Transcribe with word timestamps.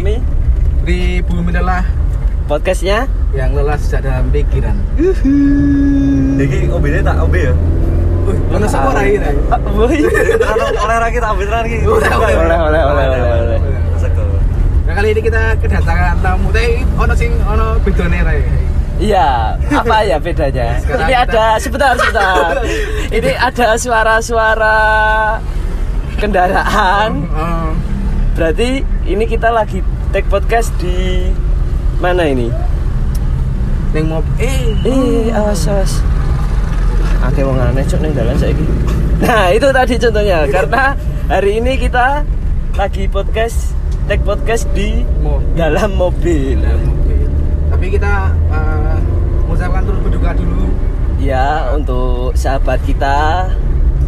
Kami 0.00 0.16
di 0.80 1.20
bumi 1.20 1.52
lelah 1.52 1.84
podcastnya. 2.48 3.04
yang 3.36 3.52
lelah 3.52 3.76
sejak 3.76 4.08
dalam 4.08 4.32
pikiran. 4.32 4.72
Iki 6.40 6.72
OBD 6.72 7.04
tak 7.04 7.20
OB 7.20 7.34
ya? 7.36 7.52
Wih, 8.24 8.38
mana 8.48 8.64
sama 8.64 8.96
rai 8.96 9.20
ini? 9.20 9.28
Oleh 10.82 10.98
lagi 10.98 11.20
tak 11.20 11.30
OB 11.36 11.40
iki. 11.44 11.78
Oleh, 11.84 12.10
oleh, 12.16 12.56
oleh, 12.56 12.80
oleh, 12.80 13.06
oleh. 13.12 13.58
Nah, 14.88 14.92
kali 14.96 15.08
ini 15.12 15.20
kita 15.20 15.52
kedatangan 15.60 16.16
tamu. 16.18 16.48
Tapi 16.48 16.80
ono 16.96 17.12
sing 17.12 17.30
ono 17.44 17.76
bedone 17.84 18.18
rai. 18.24 18.40
Iya, 18.96 19.28
apa 19.70 19.96
ya 20.02 20.16
bedanya? 20.16 20.80
Sekarang 20.80 21.06
Ini 21.06 21.14
kita- 21.14 21.28
ada 21.28 21.44
sebentar, 21.60 21.92
sebentar. 21.94 22.52
Ini 23.20 23.32
ada 23.36 23.68
suara-suara 23.76 24.78
kendaraan. 26.16 27.10
Oh, 27.30 27.69
Berarti 28.32 28.68
ini 29.04 29.24
kita 29.26 29.50
lagi 29.50 29.82
take 30.10 30.26
podcast 30.26 30.70
di 30.78 31.28
mana 31.98 32.24
ini? 32.24 32.48
ning 33.90 34.06
mob 34.06 34.22
eh 34.38 34.70
Eh, 34.86 35.34
awas 35.34 35.66
awas. 35.66 35.98
Akeh 37.20 37.42
wong 37.42 37.58
aneh 37.58 37.82
cok 37.82 38.00
ning 38.00 38.14
dalan 38.14 38.38
saiki. 38.38 38.62
Nah, 39.18 39.50
itu 39.50 39.66
tadi 39.68 39.98
contohnya 39.98 40.46
karena 40.46 40.94
hari 41.26 41.58
ini 41.58 41.74
kita 41.76 42.22
lagi 42.72 43.04
podcast 43.04 43.74
take 44.06 44.22
podcast 44.22 44.64
di 44.72 45.02
mob 45.20 45.42
dalam 45.52 45.90
mobil. 45.92 46.56
dalam 46.56 46.86
mobil. 46.86 47.26
Tapi 47.68 47.86
kita 47.90 48.12
eh, 48.48 48.96
mengucapkan 49.42 49.82
turut 49.82 50.00
berduka 50.02 50.30
dulu 50.32 50.70
Ya, 51.20 51.68
untuk 51.70 52.32
sahabat 52.32 52.80
kita 52.80 53.44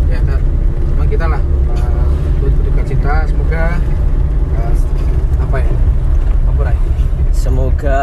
ya 0.09 0.19
Kak. 0.23 0.41
emang 0.89 1.09
kita 1.09 1.27
lah 1.29 1.41
uh, 1.69 2.09
turut 2.41 2.55
berduka 2.57 2.83
cita 2.87 3.15
semoga 3.29 3.77
uh, 3.77 4.02
apa 5.53 5.61
ya 5.61 5.73
apa 6.49 6.61
rai 6.65 6.79
semoga 7.29 8.01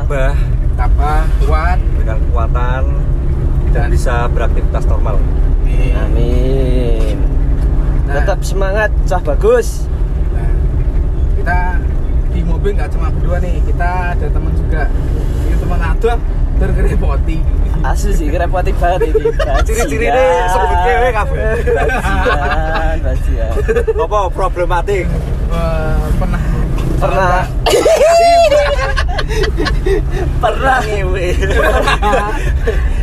Tabah 0.00 0.32
tabah 0.72 1.20
kuat 1.44 1.78
dengan 2.00 2.16
kekuatan 2.22 2.82
dan 3.68 3.92
bisa 3.92 4.24
beraktivitas 4.32 4.88
normal. 4.88 5.20
amin. 5.68 7.20
Nah, 8.08 8.14
Tetap 8.16 8.40
semangat, 8.40 8.88
cah 9.04 9.20
bagus. 9.20 9.84
nah, 10.32 10.48
kita 11.36 11.58
di 12.32 12.40
mobil 12.40 12.72
nggak 12.72 12.88
cuma 12.88 13.12
berdua 13.12 13.36
nih 13.38 13.60
kita 13.68 14.16
ada 14.16 14.26
teman 14.26 14.56
juga 14.56 14.88
ini 15.44 15.56
teman 15.60 15.80
ada 15.82 16.12
tergerepoti 16.56 17.36
Asu 17.78 18.10
sih 18.10 18.26
ngerepoti 18.26 18.72
banget 18.74 19.00
ini. 19.06 19.28
Ciri-cirine 19.68 20.10
Bajingan. 20.10 20.50
sebut 20.50 20.78
kewe 20.80 21.08
kabeh. 21.12 21.42
Bajingan, 21.68 22.96
bajingan. 23.04 23.50
Apa 23.94 24.18
problematik? 24.32 25.04
Eh, 25.48 26.06
pernah 26.18 26.42
Pernah. 26.98 27.46
Pernah 30.42 30.78
ngewe. 30.82 31.28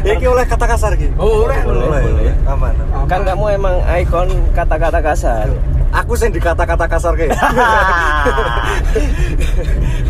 Iki 0.06 0.26
oleh 0.28 0.46
kata 0.46 0.66
kasar 0.68 0.92
iki. 1.00 1.08
oh 1.18 1.48
oleh 1.48 1.64
Boleh, 1.66 1.88
oleh 1.88 2.02
boleh. 2.04 2.36
Aman. 2.46 2.76
Kan 3.10 3.26
kamu 3.26 3.46
emang 3.56 3.80
ikon 4.04 4.30
kata-kata 4.54 5.00
kasar. 5.02 5.48
Aku 5.96 6.12
sing 6.20 6.36
dikata-kata 6.36 6.92
kasar 6.92 7.16
ke. 7.16 7.32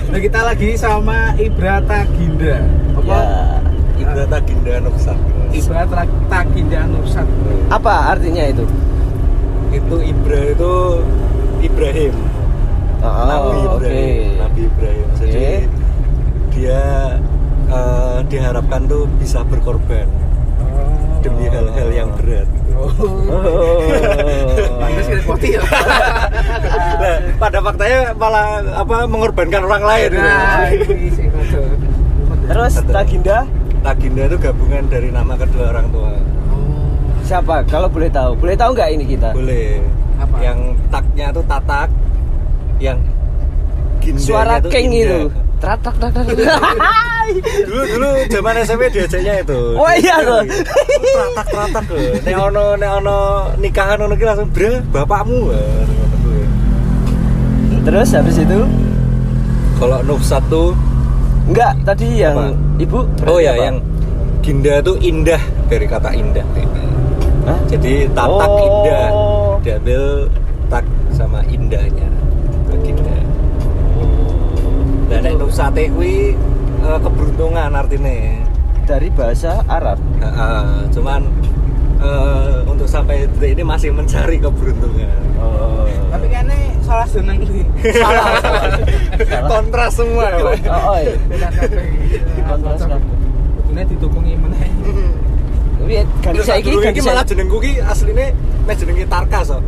nah 0.09 0.17
kita 0.17 0.41
lagi 0.41 0.73
sama 0.73 1.37
Ibra 1.37 1.77
Taginda 1.85 2.57
apa 2.97 3.17
ya. 3.21 3.61
Ibrata 3.95 4.43
Ginda 4.43 4.75
Nuksan. 4.83 5.15
Ibra 5.55 5.87
Tra- 5.87 6.19
Taginda 6.27 6.83
Nursat 6.83 7.23
Apa 7.71 8.11
artinya 8.11 8.43
itu? 8.43 8.67
Itu 9.71 10.03
Ibra 10.03 10.51
itu 10.51 10.99
Ibrahim. 11.63 12.11
Oh, 13.05 13.25
Nabi 13.25 13.49
oke. 13.53 13.65
Ibrahim. 13.69 14.29
Nabi 14.41 14.61
Ibrahim. 14.65 15.07
Jadi 15.15 15.47
dia 16.49 16.81
eh, 17.67 18.17
diharapkan 18.25 18.81
tuh 18.85 19.05
bisa 19.15 19.43
berkorban 19.43 20.07
demi 21.21 21.45
hal-hal 21.45 21.89
yang 21.91 22.09
berat. 22.13 22.45
oh 22.75 22.91
Oh. 23.25 23.79
pantas 24.77 25.07
ya 25.45 25.61
Nah, 26.95 27.17
pada 27.37 27.57
faktanya 27.59 28.13
malah 28.13 28.47
apa 28.75 29.05
mengorbankan 29.05 29.63
orang 29.63 29.83
lain. 29.83 30.09
nah 30.15 30.65
Terus 32.45 32.73
Taginda 32.85 33.47
Taginda 33.81 34.21
itu 34.25 34.37
gabungan 34.37 34.83
dari 34.85 35.09
nama 35.09 35.33
kedua 35.33 35.71
orang 35.71 35.87
tua. 35.89 36.13
oh 36.49 36.85
siapa? 37.21 37.65
Kalau 37.65 37.89
boleh 37.89 38.09
tahu. 38.09 38.33
Boleh 38.35 38.53
tahu 38.53 38.71
nggak 38.73 38.89
ini 38.91 39.05
kita? 39.07 39.29
Boleh. 39.33 39.81
Apa? 40.15 40.35
Yang 40.39 40.59
taknya 40.87 41.27
tuh 41.31 41.43
tatak, 41.43 41.89
yang 42.79 42.99
Suara 44.15 44.61
king 44.61 44.93
itu. 44.93 45.33
Tratak 45.57 45.97
tak 45.97 46.13
tak. 46.13 46.29
dulu 47.65 47.83
dulu 47.89 48.09
zaman 48.29 48.53
SMP 48.61 48.93
diajaknya 48.93 49.41
itu. 49.41 49.59
Oh 49.73 49.89
iya 49.97 50.21
tratak 51.49 51.83
tuh. 51.89 51.97
Nek 52.21 52.35
ono 52.37 52.77
nek 52.77 52.91
ono 53.01 53.17
nikahan 53.57 53.97
ono 53.97 54.13
ki 54.13 54.25
langsung 54.25 54.49
bre 54.53 54.77
bapakmu. 54.93 55.49
Terus 57.85 58.09
habis 58.13 58.37
itu 58.37 58.59
Kalau 59.75 59.99
Nufsat 60.01 60.41
tuh 60.47 60.71
enggak 61.45 61.73
tadi 61.83 62.23
yang 62.23 62.37
Apa? 62.37 62.81
ibu 62.81 62.99
oh 63.27 63.37
ya 63.37 63.53
apa? 63.53 63.63
yang 63.65 63.75
Ginda 64.39 64.77
tuh 64.79 64.95
indah 65.01 65.41
dari 65.65 65.85
kata 65.89 66.13
indah. 66.13 66.45
Hah? 67.45 67.59
Jadi 67.65 68.05
tatak 68.13 68.49
Oh. 68.49 68.61
indah 68.61 69.05
diambil 69.61 70.03
tak 70.69 70.85
sama 71.11 71.41
indahnya. 71.45 72.05
Dan 75.15 75.23
nek 75.23 75.39
Nufsate 75.39 75.87
kuwi 75.89 76.35
eh, 76.83 76.99
keberuntungan 76.99 77.71
artinya. 77.71 78.43
dari 78.85 79.07
bahasa 79.09 79.63
Arab. 79.65 79.97
Heeh, 80.19 80.91
cuman 80.91 81.23
eh, 81.97 82.59
untuk 82.67 82.85
sampai 82.85 83.25
detik 83.31 83.55
ini 83.55 83.63
masih 83.63 83.89
mencari 83.89 84.37
keberuntungan. 84.37 85.09
Oh. 85.35 85.87
tapi 86.07 86.31
kayaknya 86.31 86.55
salah 86.79 87.03
seneng 87.05 87.43
sih 87.49 87.63
salah. 87.91 88.39
Kontras 89.47 89.95
semua. 89.95 90.25
ya, 90.27 90.37
Pak. 90.37 90.55
Oh, 90.67 90.81
oh 90.91 90.97
iya. 90.99 91.15
Kontras 92.45 92.81
kabeh. 92.81 93.15
Kudune 93.57 93.81
ditukungi 93.87 94.33
meneh 94.35 94.69
Iya, 95.85 96.01
ganti 96.19 96.41
Terus 96.41 96.47
saiki 96.49 96.71
ganti 96.75 96.97
iki 96.97 97.01
malah 97.05 97.21
jenengku 97.21 97.57
ki 97.61 97.77
asline 97.79 98.33
meh 98.65 98.75
jenenge 98.75 99.05
Tarkas 99.05 99.53
kok. 99.53 99.61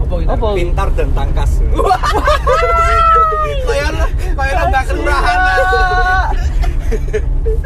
apa 0.00 0.14
itu 0.18 0.26
Apa? 0.28 0.46
Pintar 0.58 0.88
dan 0.94 1.08
tangkas. 1.14 1.50
kaya 3.66 3.86
kaya 4.34 4.52
nambah 4.56 4.82
kelurahan 4.88 5.38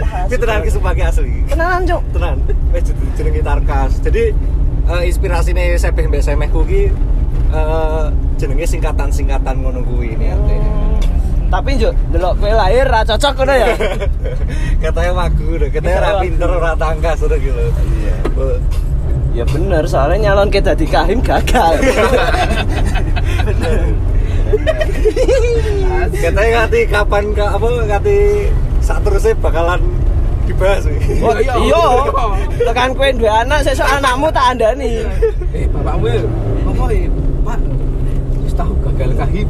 Tapi 0.05 0.37
tenan 0.37 0.61
ki 0.61 0.69
ki 0.69 1.03
asli. 1.05 1.33
Kenalan, 1.49 1.81
Cuk. 1.89 2.03
Tenan. 2.13 2.37
Meh 2.73 2.81
jen- 2.85 3.13
jenenge 3.17 3.41
Tarkas. 3.41 3.93
Jadi 4.05 4.37
eh, 4.85 5.03
inspirasine 5.09 5.81
Sepeh 5.81 6.05
mbek 6.05 6.21
Semehku 6.21 6.61
ki 6.69 6.93
jenenge 8.37 8.67
singkatan-singkatan 8.67 9.63
ngono 9.63 9.81
kuwi 9.87 10.13
ini 10.13 10.35
artinya. 10.35 10.71
Tapi 11.49 11.79
Juk, 11.79 11.95
delok 12.11 12.43
kowe 12.43 12.51
lahir 12.51 12.85
ra 12.85 13.07
cocok 13.07 13.33
ngono 13.41 13.55
ya. 13.55 13.69
katanya 14.83 15.13
wagu 15.15 15.47
katanya 15.71 15.97
ora 16.03 16.13
pinter 16.19 16.51
ora 16.51 16.73
tangkas 16.75 17.23
udah 17.23 17.39
gitu. 17.39 17.65
Iya. 18.03 18.17
Ya 19.35 19.45
bener, 19.51 19.83
soalnya 19.87 20.31
nyalon 20.31 20.51
ke 20.51 20.63
dadi 20.63 20.87
kahim 20.87 21.23
gagal. 21.23 21.79
Katanya 26.15 26.51
ngerti 26.61 26.81
kapan 26.87 27.25
ka, 27.33 27.45
apa 27.53 27.67
ngerti 27.85 28.19
saat 28.81 29.01
terusnya 29.03 29.35
bakalan 29.39 29.81
dibahas. 30.45 30.85
Oh, 30.85 30.93
Iya, 31.35 31.55
iya. 31.57 31.57
iya. 31.57 31.85
Tekan 32.63 32.91
kowe 32.93 33.09
duwe 33.11 33.31
anak, 33.31 33.61
sesuk 33.63 33.87
anakmu 33.87 34.29
tak 34.29 34.53
andani. 34.53 35.05
eh 35.51 35.65
bapakmu 35.67 36.09
apa 36.65 36.85
ya 36.91 37.09
pak 37.41 37.59
wis 38.41 38.53
tahu 38.53 38.73
gagal 38.83 39.11
kahim 39.17 39.49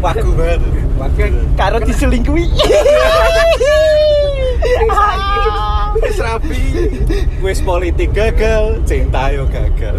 Wagu 0.00 0.30
banget. 0.34 0.60
Pakai 0.94 1.28
Karo 1.56 1.78
diselingkuhi. 1.80 2.44
wis 5.96 6.18
rapi 6.18 6.62
Wis 7.40 7.58
politik 7.60 8.12
gagal, 8.12 8.78
cinta 8.84 9.30
yo 9.30 9.44
gagal. 9.46 9.96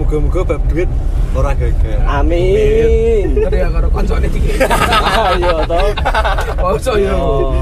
Muga-muga 0.00 0.40
bab 0.48 0.62
duit 0.72 0.88
ora 1.36 1.52
gagal 1.52 2.00
Amin. 2.08 3.36
Kerja 3.36 3.68
karo 3.68 3.88
koncone 3.92 4.26
iki. 4.32 4.56
Ayo 4.64 5.60
toh. 5.68 5.88
Oh, 6.64 6.76
so 6.80 6.96
yo. 6.96 7.52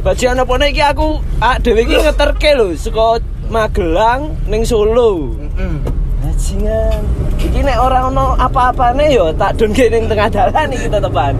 Bajian 0.00 0.40
apa 0.40 0.54
iki 0.64 0.80
aku 0.80 1.20
ah 1.44 1.60
dhewe 1.60 1.84
iki 1.84 2.00
ngeterke 2.00 2.56
lho 2.56 2.72
saka 2.72 3.20
Magelang 3.52 4.32
ning 4.48 4.64
Solo. 4.64 5.36
Heeh. 5.36 5.76
Bajingan. 6.24 7.04
Iki 7.36 7.60
nek 7.60 7.76
ora 7.76 8.08
ono 8.08 8.32
apa-apane 8.40 9.12
yo 9.12 9.28
tak 9.36 9.60
donke 9.60 9.92
ning 9.92 10.08
tengah 10.08 10.32
dalan 10.32 10.72
iki 10.72 10.88
tetepan. 10.88 11.36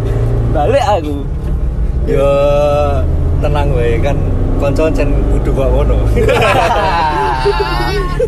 Balik 0.52 0.84
aku. 0.84 1.24
ya 2.06 2.30
tenang 3.38 3.70
wae 3.70 3.94
kan 4.02 4.18
konco 4.58 4.90
jen 4.90 5.10
kudu 5.30 5.50
kok 5.54 5.68
ngono 5.70 5.96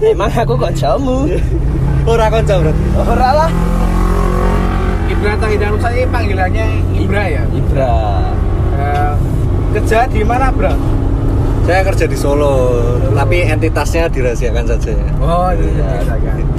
Emang 0.05 0.31
aku 0.31 0.55
kok 0.55 0.73
jamu? 0.75 1.27
ora 2.05 2.27
konco 2.29 2.55
bro 2.61 2.73
Ora 3.01 3.31
lah. 3.35 3.51
Ibra 5.07 5.33
Tahidan 5.39 5.75
saya 5.79 6.05
panggilannya 6.09 6.67
Ibra 6.93 7.23
ya. 7.25 7.43
Ibra. 7.49 7.95
Eh, 8.75 9.13
kerja 9.73 9.99
di 10.07 10.21
mana, 10.21 10.51
Bro? 10.51 10.75
saya 11.65 11.81
kerja 11.81 12.05
di 12.05 12.13
Solo 12.13 12.77
tapi 13.17 13.41
entitasnya 13.41 14.05
dirahasiakan 14.07 14.69
saja 14.69 14.93
Oh, 15.17 15.49
di 15.57 15.65
Iya. 15.65 15.97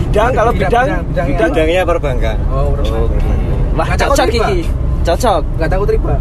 Bidang 0.01 0.31
kalau 0.33 0.49
bidang 0.49 0.87
bidang, 1.05 1.27
bidang. 1.29 1.49
bidangnya 1.53 1.81
perbankan 1.85 2.37
Oh, 2.49 2.73
bro. 2.73 3.05
Wah, 3.75 3.89
cocok 3.93 4.27
iki. 4.31 4.65
Cocok. 5.03 5.41
Enggak 5.59 5.69
takut 5.69 5.89
riba. 5.91 6.15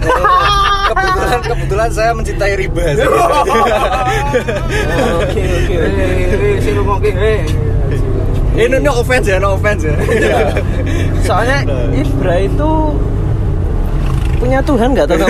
kebetulan 0.90 1.40
kebetulan 1.42 1.90
saya 1.90 2.10
mencintai 2.12 2.52
riba 2.56 2.82
sih. 2.92 3.06
Oke, 5.20 5.42
oke. 5.46 5.74
Eh, 5.74 6.34
eh, 6.34 6.54
sing 6.58 6.74
ngomongke, 6.76 7.10
eh. 7.10 7.40
ini 8.56 8.76
no 8.78 8.90
offense 8.98 9.24
ya 9.24 9.38
no 9.38 9.54
offense 9.54 9.82
ya 9.82 9.94
Soalnya 11.22 11.62
Ibra 11.94 12.34
itu 12.42 12.70
punya 14.36 14.58
Tuhan 14.60 14.88
nggak 14.92 15.06
tahu 15.06 15.20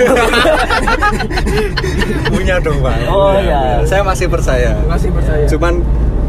punya 2.33 2.55
dong 2.59 2.79
pak 2.79 2.95
Oh, 3.07 3.35
iya. 3.35 3.83
saya 3.83 4.01
masih 4.01 4.25
percaya 4.25 4.71
Masih 4.87 5.09
percaya. 5.11 5.43
cuman 5.47 5.73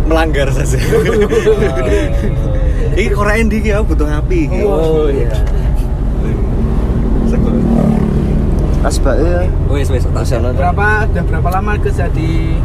melanggar 0.02 0.46
saja 0.50 0.76
ini 2.92 3.08
Korea 3.08 3.36
Indi 3.40 3.58
ya 3.64 3.80
butuh 3.80 4.04
api. 4.04 4.50
Oh 4.66 5.08
iya. 5.08 5.30
Asbak 8.82 9.14
ya. 9.16 9.46
Wes 9.70 9.88
wes 9.88 10.02
tak 10.04 10.24
Sana 10.24 10.50
tuh. 10.50 10.58
berapa 10.58 11.06
udah 11.06 11.22
berapa 11.22 11.48
lama 11.50 11.72
kerja 11.78 12.10
di 12.10 12.58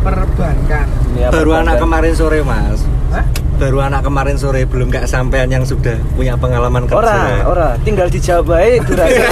perbankan? 0.00 0.86
Dunia 1.04 1.28
Baru 1.28 1.50
anak 1.52 1.76
kemarin 1.76 2.12
sore 2.12 2.40
mas 2.40 2.80
Hah? 3.10 3.24
Baru 3.58 3.82
anak 3.82 4.00
kemarin 4.00 4.38
sore 4.38 4.62
belum 4.64 4.88
gak 4.88 5.04
sampean 5.04 5.50
yang 5.50 5.66
sudah 5.66 5.98
punya 6.14 6.38
pengalaman 6.38 6.86
kerja 6.86 6.96
Ora, 6.96 7.18
ora, 7.44 7.68
tinggal 7.82 8.06
di 8.06 8.16
Jawa 8.16 8.40
bae 8.46 8.78
durasi. 8.80 9.18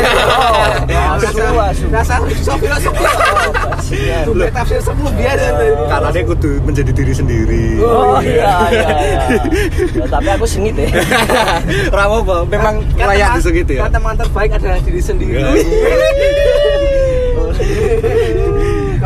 Oh, 0.87 1.17
asu, 1.17 1.41
asu. 1.41 1.85
Rasa 1.89 2.15
filosofi 2.21 2.67
filosofi. 2.67 3.05
Itu 4.27 4.35
Loh. 4.35 4.51
tafsir 4.51 4.83
semua 4.83 5.11
biasa. 5.15 5.49
Karena 5.87 6.09
dia 6.11 6.23
kudu 6.27 6.51
menjadi 6.67 6.91
diri 6.91 7.15
sendiri 7.15 7.65
Oh 7.79 8.19
iya 8.19 8.55
iya 8.75 8.89
iya. 8.99 9.23
Ya, 10.03 10.07
tapi 10.11 10.29
aku 10.35 10.47
sengit 10.51 10.75
ya. 10.75 10.91
Apa? 11.95 12.43
Memang 12.51 12.83
Kata 12.99 13.07
layak 13.15 13.39
disegit 13.39 13.71
ya? 13.71 13.87
Kata 13.87 14.03
teman 14.03 14.19
terbaik 14.19 14.51
adalah 14.59 14.83
diri 14.83 14.99
sendiri. 14.99 15.39
Ya. 15.39 15.55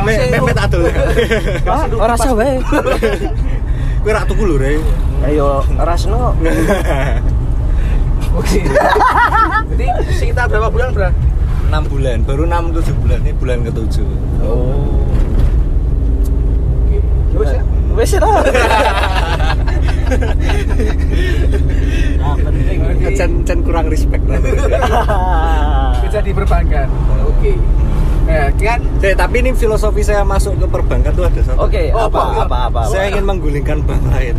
Sih, 0.01 0.33
Mepet 0.33 0.57
Ah, 1.69 1.85
ora 1.93 2.17
sah 2.17 2.33
bae. 2.33 2.57
Kue 4.01 4.13
rak 4.17 4.25
tuku 4.25 4.43
lho 4.49 4.57
Rey 4.57 4.81
Ayo 5.29 5.61
rasno. 5.77 6.33
Oke. 8.33 8.65
Jadi 9.77 9.85
sekitar 10.17 10.49
berapa 10.49 10.73
bulan, 10.73 10.97
Bro? 10.97 11.13
6 11.71 11.87
bulan, 11.87 12.19
baru 12.27 12.43
6 12.51 12.83
7 12.83 13.03
bulan 13.05 13.19
ini 13.23 13.33
bulan 13.39 13.59
ke-7 13.63 14.03
Oh. 14.43 15.07
Ya? 17.33 17.63
Wes 17.91 18.13
lah. 18.15 18.39
Ah, 22.21 22.35
penting. 22.37 22.79
Cen, 23.15 23.31
cen 23.43 23.59
kurang 23.63 23.87
respect 23.87 24.23
lah 24.27 24.39
Kerja 26.01 26.19
di 26.21 26.33
perbankan. 26.33 26.87
Oke. 27.25 27.53
Eh, 28.27 28.49
kan 28.57 28.81
Cek, 29.01 29.13
tapi 29.17 29.41
ini 29.41 29.51
filosofi 29.53 30.01
saya 30.01 30.23
masuk 30.23 30.57
ke 30.57 30.65
perbankan 30.65 31.11
tuh 31.11 31.25
ada 31.25 31.41
satu 31.41 31.57
Oke, 31.61 31.89
Oh, 31.91 32.07
apa 32.07 32.19
apa? 32.21 32.41
apa 32.45 32.57
apa. 32.69 32.81
Saya 32.87 33.11
ingin 33.11 33.25
menggulingkan 33.25 33.79
bank 33.83 34.03
lain 34.09 34.37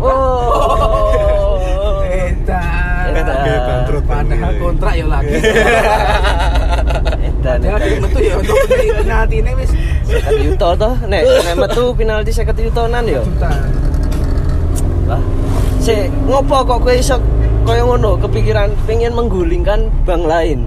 Oh. 0.00 2.00
edan. 2.02 3.10
Edan. 3.10 3.36
Oke, 3.36 3.52
bangkrut 3.60 4.02
Padahal 4.02 4.52
kontrak 4.56 4.92
ya 4.94 5.06
lagi. 5.06 5.34
Edan 7.20 7.58
edan. 7.60 8.00
metu 8.00 8.18
ya 8.18 8.34
untuk 8.34 8.56
penalti 8.96 9.36
ini 9.38 9.50
wis 9.54 9.70
Seket 10.10 10.34
yuto 10.42 10.68
toh, 10.74 10.94
nek 11.06 11.22
nek 11.22 11.54
metu 11.62 11.94
penalti 11.94 12.30
seket 12.34 12.56
yutonan 12.58 13.06
yo. 13.06 13.22
juta. 13.22 13.50
Lah, 15.06 15.22
si 15.78 15.94
ngopo 16.26 16.66
kok 16.66 16.78
kowe 16.82 16.94
iso 16.94 17.16
kaya 17.62 17.86
ngono 17.86 18.18
kepikiran 18.18 18.74
pengen 18.84 19.14
menggulingkan 19.14 19.86
bank 20.02 20.24
lain? 20.26 20.66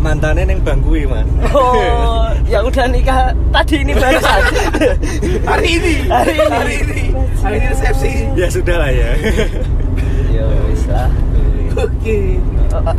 Mantannya 0.00 0.44
neng 0.44 0.60
bank 0.60 0.84
kuwi, 0.84 1.08
Mas 1.08 1.24
Oh, 1.56 2.28
ya 2.52 2.60
udah 2.60 2.84
nikah 2.92 3.32
tadi 3.48 3.80
ini 3.80 3.92
baru 3.96 4.20
saja. 4.20 4.52
Hari 5.48 5.68
ini. 5.80 5.94
Hari 6.12 6.32
ini. 6.36 6.48
Hari 6.52 6.74
ini. 6.84 7.00
Hari 7.40 7.56
ini 7.56 7.66
resepsi. 7.72 8.12
Ya 8.36 8.46
sudah 8.52 8.76
lah 8.84 8.90
ya 8.92 9.16
Ya 10.28 10.44
wis 10.68 10.84
lah. 10.92 11.08
Oke. 11.74 12.36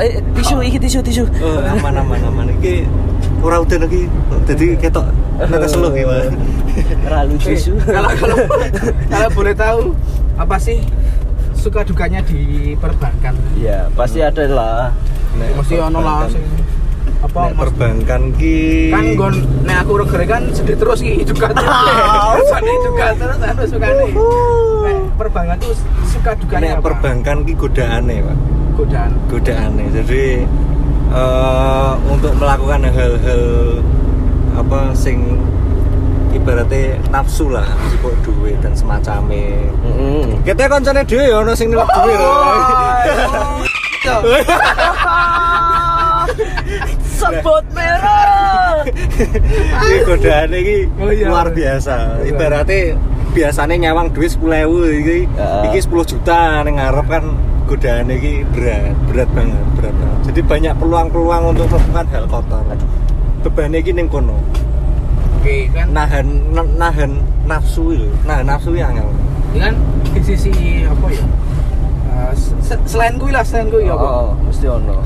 Eh, 0.01 0.17
tisu 0.33 0.55
iki 0.65 0.81
tisu 0.81 0.99
tisu. 1.05 1.23
Oh, 1.45 1.61
aman 1.61 1.93
aman 2.01 2.19
aman 2.25 2.47
iki 2.57 2.89
ora 3.45 3.61
udan 3.61 3.85
lagi. 3.85 4.09
Jadi 4.49 4.65
ketok 4.81 5.05
netes 5.53 5.73
iki 5.77 6.03
Mas. 6.09 6.27
Ora 7.05 7.19
lucu 7.29 7.49
Eh, 7.53 7.59
kalau 7.85 8.09
kalau 8.17 8.37
kalau 9.13 9.29
boleh 9.37 9.53
tahu 9.53 9.79
apa 10.35 10.55
sih 10.57 10.81
suka 11.53 11.85
dukanya 11.85 12.25
di 12.25 12.73
perbankan? 12.81 13.37
Ya, 13.55 13.87
pasti 13.93 14.25
ada 14.25 14.43
lah. 14.49 14.89
Mesti 15.37 15.75
ono 15.77 15.99
lah 16.01 16.25
apa 17.25 17.41
nek 17.49 17.57
perbankan 17.57 18.21
ki 18.37 18.91
kan 18.93 19.05
gon 19.17 19.35
nek 19.65 19.77
aku 19.81 19.93
regere 20.05 20.25
kan 20.29 20.43
sedih 20.53 20.77
terus 20.77 20.99
ki 21.01 21.25
juga 21.25 21.49
Rasane 21.57 22.73
juga 22.85 23.05
terus 23.17 23.39
anu 23.41 23.63
sukane. 23.65 24.07
Nek 24.85 24.97
perbankan 25.17 25.57
tuh 25.57 25.73
suka 26.05 26.31
dukanya 26.37 26.77
nek 26.77 26.83
perbankan 26.85 27.37
ki 27.47 27.53
godaane 27.57 28.15
Pak. 28.21 28.37
Godaan. 28.75 29.11
godaane. 29.31 29.83
Jadi 29.95 30.43
eh, 31.07 31.91
untuk 32.05 32.33
melakukan 32.33 32.81
hal-hal 32.85 33.43
apa 34.55 34.93
sing 34.93 35.37
ibaratnya 36.31 36.95
nafsu 37.09 37.47
lah 37.47 37.67
sipuk 37.89 38.15
duit 38.21 38.55
dan 38.59 38.71
semacamnya 38.71 39.67
Heeh. 39.83 40.25
kita 40.43 40.67
koncone 40.67 41.01
dhewe 41.01 41.25
ya 41.25 41.37
ono 41.39 41.53
sing 41.53 41.69
nilep 41.69 41.87
duit 41.87 42.19
Sebut 47.15 47.63
merah. 47.71 48.83
Ini 48.85 49.97
godaan 50.05 50.49
ini 50.51 50.85
Oh, 50.95 51.09
iya. 51.09 51.25
luar 51.25 51.49
biasa. 51.49 52.21
Ibaratnya 52.23 52.97
biasanya 53.31 53.75
nyawang 53.81 54.11
duit 54.11 54.31
10.000 54.31 54.45
iki 54.95 55.17
Ya. 55.31 55.63
iki 55.65 55.79
10 55.81 56.05
juta 56.05 56.39
ning 56.61 56.75
ngarep 56.75 57.07
kan 57.07 57.23
godaan 57.65 58.07
ini 58.07 58.45
berat, 58.47 58.93
berat 59.05 59.29
banget, 59.31 59.63
berat 59.75 59.93
banget. 59.93 60.19
Jadi 60.23 60.41
banyak 60.41 60.73
peluang-peluang 60.77 61.43
untuk 61.49 61.65
melakukan 61.67 62.05
hal 62.09 62.25
kotor. 62.25 62.63
Bebannya 63.41 63.79
iki 63.79 63.91
ning 63.91 64.05
kono. 64.05 64.37
Oke, 65.37 65.69
kan 65.69 65.85
Nahan 65.89 66.25
na- 66.49 66.73
nahan 66.75 67.11
nafsu 67.43 67.93
itu. 67.93 68.09
Nah, 68.23 68.41
nafsu 68.41 68.73
yang 68.73 68.89
angel. 68.91 69.09
ini 69.51 69.59
kan 69.61 69.73
di 70.09 70.19
sisi 70.19 70.53
apa 70.83 71.05
ya? 71.07 71.25
Se- 72.59 72.81
selain 72.85 73.15
kuwi 73.15 73.29
lah, 73.29 73.41
selain 73.41 73.69
kuwi 73.69 73.85
apa? 73.85 74.01
Oh, 74.03 74.33
mesti 74.41 74.65
ono. 74.65 74.99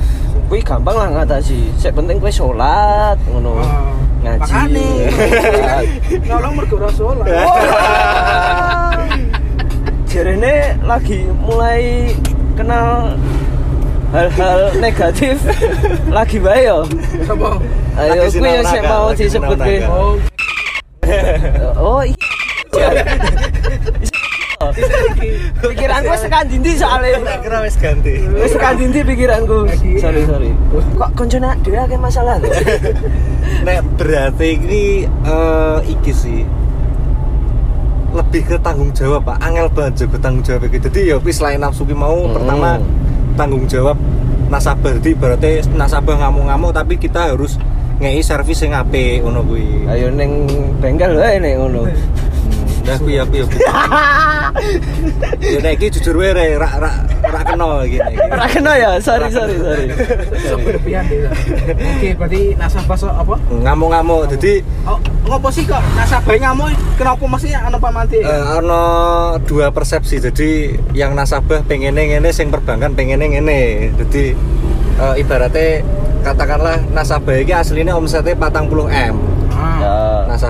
Kuwi 0.48 0.64
gampang 0.64 0.96
lah 0.96 1.08
ngatasi. 1.14 1.68
Sing 1.76 1.92
penting 1.92 2.18
kowe 2.18 2.32
salat 2.32 3.20
ngono. 3.28 3.60
Oh, 3.60 3.94
Ngaji. 4.20 4.40
makane. 4.42 4.88
Sholat. 5.12 5.86
Nolong 6.32 6.54
mergo 6.56 6.76
ora 6.76 6.90
sholat. 6.90 7.28
Jarene 10.10 10.56
lagi 10.82 11.22
mulai 11.38 12.10
kenal 12.60 13.16
hal-hal 14.12 14.60
negatif 14.84 15.40
lagi 16.18 16.44
bae 16.44 16.68
yo. 16.68 16.84
Apa? 17.32 17.50
Ayo 17.96 18.28
kuwi 18.28 18.32
sinau 18.36 18.64
sing 18.68 18.84
mau 18.84 19.08
disebut 19.16 19.56
kuwi. 19.56 19.80
Oh, 19.88 20.14
Oh 21.80 22.02
iya. 22.04 22.90
Pikiranku 25.64 26.10
wis 26.12 26.22
tekan 26.28 26.46
dindi 26.52 26.76
soalnya. 26.76 27.18
Tak 27.24 27.38
kira 27.48 27.58
wis 27.64 27.76
ganti. 27.80 28.16
Wis 28.28 28.52
tekan 28.52 28.76
dindi 28.76 29.00
pikiranku. 29.08 29.58
Sorry 30.04 30.22
sorry. 30.28 30.52
Kok 31.00 31.10
koncone 31.16 31.56
dhewe 31.64 31.80
akeh 31.80 31.96
masalah. 31.96 32.44
Nek 33.66 33.80
berarti 33.96 34.60
ini 34.60 34.86
eh, 35.08 35.78
iki 35.88 36.12
sih 36.12 36.44
lebih 38.14 38.42
ke 38.46 38.56
tanggung 38.62 38.92
jawab 38.92 39.26
pak. 39.26 39.38
Angel 39.42 39.68
banget 39.72 40.06
jago 40.06 40.18
tanggung 40.18 40.44
jawab 40.46 40.68
gitu 40.70 40.88
jadi 40.90 41.02
ya 41.14 41.16
wis 41.22 41.38
selain 41.38 41.62
nafsu 41.62 41.86
ki 41.86 41.96
mau. 41.96 42.26
Hmm. 42.26 42.36
pertama 42.36 42.70
tanggung 43.38 43.66
jawab 43.70 43.98
nasabah. 44.50 44.94
Jadi 45.00 45.12
berarti 45.14 45.52
nasabah 45.74 46.16
ngamuk-ngamuk 46.26 46.72
tapi 46.74 46.98
kita 46.98 47.34
harus 47.34 47.56
ngei 48.00 48.24
servis 48.24 48.64
yang 48.64 48.80
apik 48.80 49.22
ngono 49.22 49.44
kuwi. 49.46 49.86
Ayo 49.92 50.08
neng 50.10 50.48
bengkel 50.80 51.20
wae 51.20 51.38
nek 51.38 51.54
ngono. 51.60 51.82
Nah, 52.80 52.96
kuwi 52.98 53.14
ya 53.16 53.24
kuwi 53.26 53.40
ya. 53.42 53.48
Ya 55.40 55.60
nek 55.62 55.78
iki 55.78 55.88
jujur 55.98 56.20
wae 56.20 56.32
re, 56.32 56.58
rak 56.58 56.74
rak 56.78 56.96
rak 57.24 57.44
kena 57.46 57.86
iki. 57.86 57.98
nek 57.98 58.12
iki. 58.12 58.28
Ora 58.28 58.46
kena 58.46 58.72
ya, 58.76 58.90
sorry 59.00 59.30
sorry 59.30 59.56
sorry. 59.56 59.86
Oke, 61.00 62.10
berarti 62.16 62.42
nasabah 62.56 62.98
sok 62.98 63.14
apa? 63.14 63.36
Ngamuk-ngamuk. 63.52 64.30
Jadi 64.36 64.62
Oh, 64.84 64.98
ngopo 65.26 65.50
sih 65.50 65.64
kok 65.64 65.80
nasabah 65.94 66.34
ngamuk 66.34 66.70
kenapa 66.96 67.24
mesti 67.24 67.50
ana 67.54 67.78
pamanti? 67.78 68.20
eh, 68.20 68.44
ono 68.58 68.84
dua 69.44 69.70
persepsi. 69.70 70.18
Jadi 70.20 70.50
yang 70.94 71.14
nasabah 71.14 71.62
pengennya 71.64 72.04
ngene, 72.18 72.30
sing 72.32 72.50
perbankan 72.50 72.94
pengennya 72.94 73.28
ngene. 73.38 73.60
Jadi 73.96 74.34
eh, 74.98 75.14
ibaratnya 75.22 75.84
katakanlah 76.20 76.78
nasabah 76.92 77.36
iki 77.38 77.54
aslinya 77.54 77.96
omsetnya 77.96 78.36
40 78.36 78.90
m. 78.90 79.16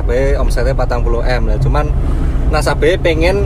Ah. 0.10 0.16
Ya. 0.16 0.26
Nasabah 0.32 0.42
omsetnya 0.42 0.74
40 0.74 1.22
m. 1.22 1.42
Nah, 1.46 1.58
cuman 1.58 1.86
nasabah 2.50 2.98
pengen 3.00 3.38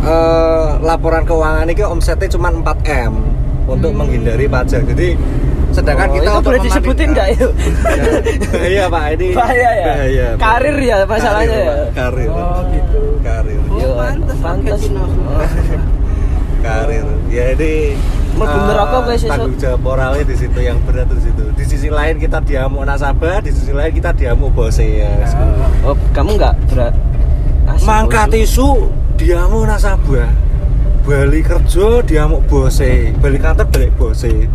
eh, 0.00 0.68
laporan 0.80 1.24
keuangan 1.24 1.64
ini 1.64 1.80
omsetnya 1.82 2.28
cuma 2.28 2.48
4 2.48 2.76
m 2.84 3.12
untuk 3.64 3.90
Hmm. 3.90 3.98
menghindari 3.98 4.44
pajak. 4.44 4.84
Jadi 4.86 5.16
sedangkan 5.70 6.06
Oh, 6.06 6.14
kita 6.14 6.22
itu 6.22 6.30
untuk 6.30 6.44
boleh 6.44 6.60
disebutin 6.60 7.08
memalingkan- 7.08 7.10
enggak 7.10 7.28
itu? 7.32 7.48
bahaya 8.46 8.84
pak 8.94 9.04
ini 9.10 9.28
Bahaya 9.32 9.70
ya? 9.72 9.86
bahaya, 9.88 10.26
Karir 10.36 10.76
ya 10.78 10.96
masalahnya 11.02 11.50
Karir, 11.50 11.58
ya? 11.58 11.66
Pak. 11.66 11.88
karir 11.90 12.28
Oh, 12.30 12.60
gitu. 12.70 13.00
karir 13.20 13.58
Oh, 13.64 13.94
pakai 14.38 14.72
Cino. 14.78 15.02
Oh. 15.02 15.46
karir 16.64 17.06
ya 17.28 17.44
ini 17.50 17.74
Eh, 18.34 18.62
neraka 18.66 18.98
guys, 19.06 19.22
tanggung 19.30 19.54
jawab 19.62 19.80
moralnya 19.80 20.26
di 20.26 20.34
situ 20.34 20.58
yang 20.58 20.78
berat 20.82 21.06
di 21.06 21.22
situ 21.22 21.44
di 21.54 21.64
sisi 21.64 21.86
lain 21.86 22.18
kita 22.18 22.42
diamuk 22.42 22.82
nasabah 22.82 23.38
di 23.38 23.54
sisi 23.54 23.70
lain 23.70 23.94
kita 23.94 24.10
diamuk 24.10 24.50
bos 24.50 24.74
ya 24.82 25.06
Oh, 25.86 25.94
kamu 26.10 26.34
enggak 26.34 26.54
berat. 26.66 26.94
Asik, 27.70 27.86
mangkat 27.86 28.28
isu 28.34 28.90
diamuk 29.14 29.70
nasabah 29.70 30.26
bali 31.04 31.40
kerja 31.46 32.00
diamuk 32.02 32.42
bose 32.50 33.12
bali 33.22 33.38
kantor 33.38 33.66
balik 33.70 33.92
bose 33.94 34.50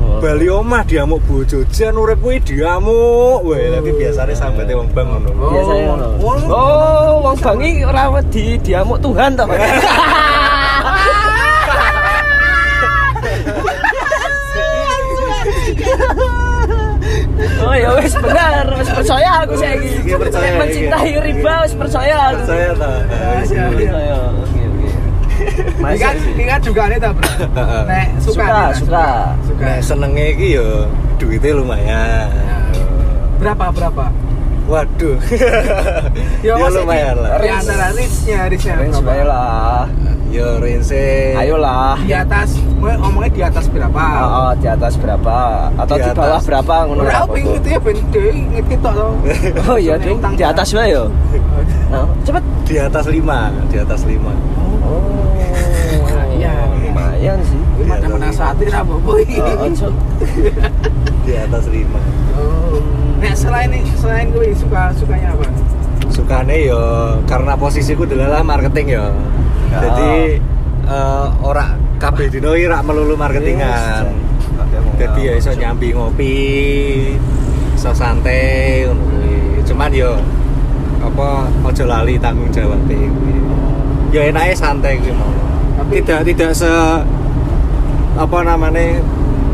Oh. 0.00 0.16
Bali 0.16 0.48
omah 0.48 0.80
diamuk 0.88 1.20
bojo 1.28 1.60
jan 1.68 1.92
urip 1.92 2.24
kuwi 2.24 2.40
diamuk. 2.40 3.44
Wah, 3.44 3.60
tapi 3.76 3.92
biasanya 4.00 4.32
sambete 4.32 4.72
wong 4.72 4.88
bang 4.96 5.12
ngono. 5.12 5.28
Oh. 5.36 5.52
Biasanya 5.52 5.82
ngono. 5.92 6.06
Oh. 6.24 6.36
Oh, 6.48 7.10
wong 7.28 7.36
bangi 7.36 7.84
ora 7.84 8.08
wedi 8.08 8.56
diamuk 8.64 8.96
Tuhan 9.04 9.36
to, 9.36 9.44
Pak. 9.44 9.60
Oh 17.60 17.72
ya 17.72 17.96
wis 17.96 18.12
bener, 18.12 18.66
wis 18.76 18.88
percaya 18.92 19.30
aku 19.42 19.54
saiki. 19.56 20.04
Iki 20.04 20.12
percaya. 20.16 20.60
Mencintai 20.60 21.12
riba 21.18 21.54
wis 21.64 21.72
percaya 21.72 22.16
aku. 22.32 22.44
Percaya 22.44 22.68
ta? 22.76 22.92
Iya, 23.00 23.30
iya. 23.48 23.64
Percaya. 23.72 24.16
Oke 24.40 24.60
oke. 24.60 24.88
Ini 25.80 25.96
kan, 25.96 26.14
ini 26.36 26.44
kan 26.44 26.60
juga 26.60 26.82
nih 26.92 26.98
tak. 27.00 27.12
Nek 27.90 28.06
suka, 28.20 28.44
Suka, 28.44 28.60
suka. 28.76 29.06
suka. 29.48 29.64
Nek 29.64 29.78
senenge 29.80 30.24
iki 30.36 30.48
yo 30.60 30.68
duitnya 31.16 31.50
lumayan. 31.56 32.28
Berapa 33.40 33.72
berapa? 33.72 34.04
Waduh. 34.68 35.18
Ya, 36.44 36.54
Ya 36.60 36.68
lumayan 36.68 37.16
lah. 37.18 37.40
Di 37.40 37.48
antara 37.50 37.86
reach-nya 37.90 38.46
Range 38.46 39.00
berapa? 39.02 39.24
lah. 39.26 39.82
Yo 40.30 40.62
rinse. 40.62 41.34
Ayolah. 41.34 41.98
Di 42.06 42.14
atas, 42.14 42.54
gue 42.62 42.92
ngomongnya 43.02 43.30
di 43.34 43.42
atas 43.42 43.66
berapa? 43.66 43.98
Oh, 43.98 44.30
oh, 44.30 44.52
di 44.54 44.66
atas 44.70 44.94
berapa 44.94 45.36
atau 45.74 45.94
Di 45.98 46.06
di, 46.06 46.10
bawah 46.14 46.38
atas. 46.38 46.46
berapa 46.46 46.74
ngono 46.86 47.02
gitu 47.34 47.66
ya 47.66 47.78
ben 47.82 47.98
dhewe 48.14 48.30
ngerti 48.54 48.74
tok 48.78 48.92
to. 48.94 49.08
Oh 49.74 49.74
iya, 49.74 49.98
Ding. 49.98 50.22
di 50.38 50.44
atas 50.46 50.70
wae 50.70 50.94
yo. 50.94 51.10
Oh, 51.90 52.06
cepet. 52.22 52.44
Di 52.70 52.78
atas 52.78 53.10
5, 53.10 53.18
di 53.74 53.76
atas 53.82 54.00
5. 54.06 54.22
Oh. 54.86 55.26
Iya. 56.38 56.54
Lumayan 56.78 57.38
sih. 57.42 57.58
Macam 57.82 58.14
atas 58.14 58.14
menasihati 58.14 58.64
ra 58.70 58.86
apa-apa. 58.86 59.10
Oh. 59.10 59.18
Di 61.26 61.34
atas 61.34 61.64
5. 61.66 61.74
Oh. 62.40 62.78
Nek 63.20 63.34
selain 63.36 63.68
selain 63.98 64.30
gue 64.30 64.54
suka 64.54 64.94
sukanya 64.94 65.34
apa? 65.34 65.44
Sukane 66.08 66.70
yo 66.70 66.80
karena 67.26 67.52
posisiku 67.58 68.06
adalah 68.06 68.40
marketing 68.40 68.96
yo. 68.96 69.04
Jadi 69.70 70.12
eh, 70.84 71.26
ora 71.40 71.66
kabeh 71.96 72.26
dino 72.26 72.52
iki 72.52 72.66
rak 72.66 72.82
melulu 72.82 73.14
marketingan. 73.14 74.04
Jadi 74.98 75.20
ya 75.22 75.32
iso 75.32 75.52
nyambi 75.52 75.94
ngopi, 75.94 76.36
iso 77.72 77.90
santai 77.90 78.84
ngono 78.84 79.02
kuwi. 79.06 79.34
Cuman 79.64 79.90
yo 79.90 80.18
apa 81.00 81.48
ojo 81.64 81.84
lali 81.86 82.18
tanggung 82.18 82.50
jawab 82.50 82.76
kuwi. 82.84 83.08
Ya 84.10 84.26
enake 84.26 84.52
santai 84.52 84.98
kuwi 84.98 85.14
mau. 85.14 85.30
Tapi- 85.78 86.02
Tidak 86.02 86.20
tidak 86.26 86.50
se 86.52 86.70
apa 88.14 88.38
namanya 88.44 89.00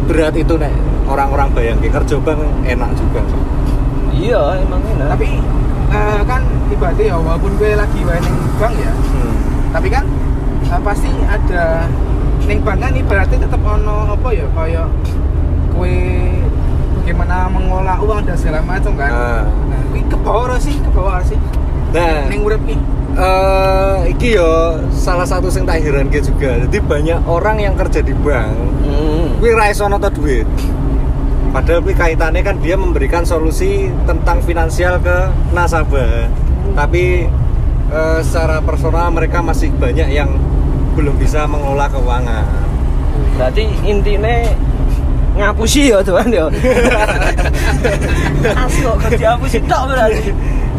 berat 0.06 0.34
itu 0.34 0.58
nek 0.58 0.72
orang-orang 1.06 1.48
bayang 1.54 1.78
kerja 1.78 2.16
bang 2.18 2.40
enak 2.66 2.90
juga. 2.98 3.20
Iya, 4.10 4.58
emang 4.58 4.80
enak. 4.96 5.08
Tapi 5.14 5.28
eh, 5.92 6.20
kan 6.26 6.42
ibaratnya 6.66 7.04
ya 7.04 7.16
walaupun 7.16 7.52
gue 7.56 7.70
lagi 7.72 8.00
wae 8.02 8.18
bank 8.58 8.74
ya. 8.74 8.92
Tapi 9.76 9.92
kan 9.92 10.04
eh, 10.64 10.80
pasti 10.80 11.12
ada 11.28 11.84
ning 12.48 12.64
bank 12.64 12.80
kan 12.80 12.92
ibaratnya 12.96 13.44
tetap 13.44 13.60
ono 13.60 14.16
apa 14.16 14.28
ya 14.32 14.48
kayak 14.48 14.88
kue 15.76 16.00
bagaimana 17.02 17.52
mengolah 17.52 18.00
uang 18.00 18.24
dan 18.24 18.34
segala 18.40 18.64
macam 18.64 18.96
kan. 18.96 19.10
Ah. 19.12 19.44
Nah, 19.68 19.80
kuwi 19.92 20.00
ke 20.08 20.16
bawah 20.16 20.56
sih, 20.56 20.74
ke 20.80 20.90
bawah 20.90 21.20
sih. 21.22 21.36
Nah, 21.92 22.26
Ning 22.26 22.42
urip 22.42 22.64
iki. 22.66 22.76
eh 23.16 23.96
iki 24.12 24.36
yo 24.36 24.76
salah 24.92 25.24
satu 25.24 25.52
sing 25.52 25.68
tak 25.68 25.84
heranke 25.84 26.18
juga. 26.18 26.56
Jadi 26.66 26.78
banyak 26.80 27.20
orang 27.28 27.60
yang 27.60 27.74
kerja 27.76 28.00
di 28.00 28.16
bank, 28.16 28.56
Hmm. 28.82 29.36
kuwi 29.38 29.52
ra 29.52 29.68
iso 29.68 29.86
duit. 30.16 30.48
Padahal 31.52 31.80
kuwi 31.80 31.94
kaitannya 31.94 32.42
kan 32.42 32.56
dia 32.60 32.74
memberikan 32.76 33.22
solusi 33.22 33.92
tentang 34.04 34.40
finansial 34.42 34.98
ke 35.00 35.30
nasabah. 35.52 36.26
Tapi 36.74 37.24
eh, 37.88 38.20
secara 38.22 38.60
personal 38.60 39.10
mereka 39.10 39.40
masih 39.40 39.70
banyak 39.72 40.08
yang 40.08 40.30
belum 40.94 41.14
bisa 41.16 41.44
mengelola 41.44 41.86
keuangan. 41.88 42.44
Berarti 43.36 43.68
intinya 43.84 44.48
ngapusi 45.36 45.92
ya 45.92 46.00
tuan 46.00 46.32
ya. 46.32 46.48
Asli 48.64 48.80
kok 48.80 48.96
kerja 49.04 49.36
ngapusi 49.36 49.58
tok 49.64 49.82
berarti. 49.92 50.30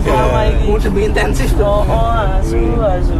Selama 0.01 0.39
ini. 0.45 0.65
Mau 0.65 0.77
lebih 0.77 1.03
intensif 1.05 1.49
tuh. 1.53 1.65
Oh, 1.65 1.83
oh, 1.85 2.37
asu, 2.39 2.57
asu. 2.79 3.17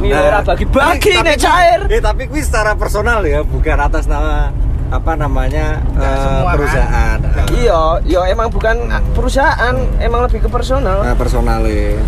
Wih, 0.00 0.10
Nah, 0.10 0.40
bagi-bagi 0.40 1.12
tapi- 1.12 1.26
nek 1.28 1.36
cair. 1.36 1.80
Eh 1.92 2.00
tapi 2.00 2.24
kuwi 2.24 2.40
secara 2.40 2.72
personal 2.72 3.20
ya, 3.22 3.44
bukan 3.44 3.76
atas 3.78 4.08
nama 4.08 4.48
apa 4.90 5.12
namanya 5.14 5.78
eh, 5.94 6.18
semua 6.18 6.42
kan? 6.42 6.54
perusahaan. 6.56 7.18
Iya, 7.52 7.80
ya 8.08 8.20
emang 8.26 8.48
bukan 8.50 8.76
perusahaan, 9.12 9.74
emang 10.00 10.26
lebih 10.26 10.42
ke 10.42 10.48
personal. 10.48 11.04
Nah, 11.04 11.14
personale. 11.14 12.00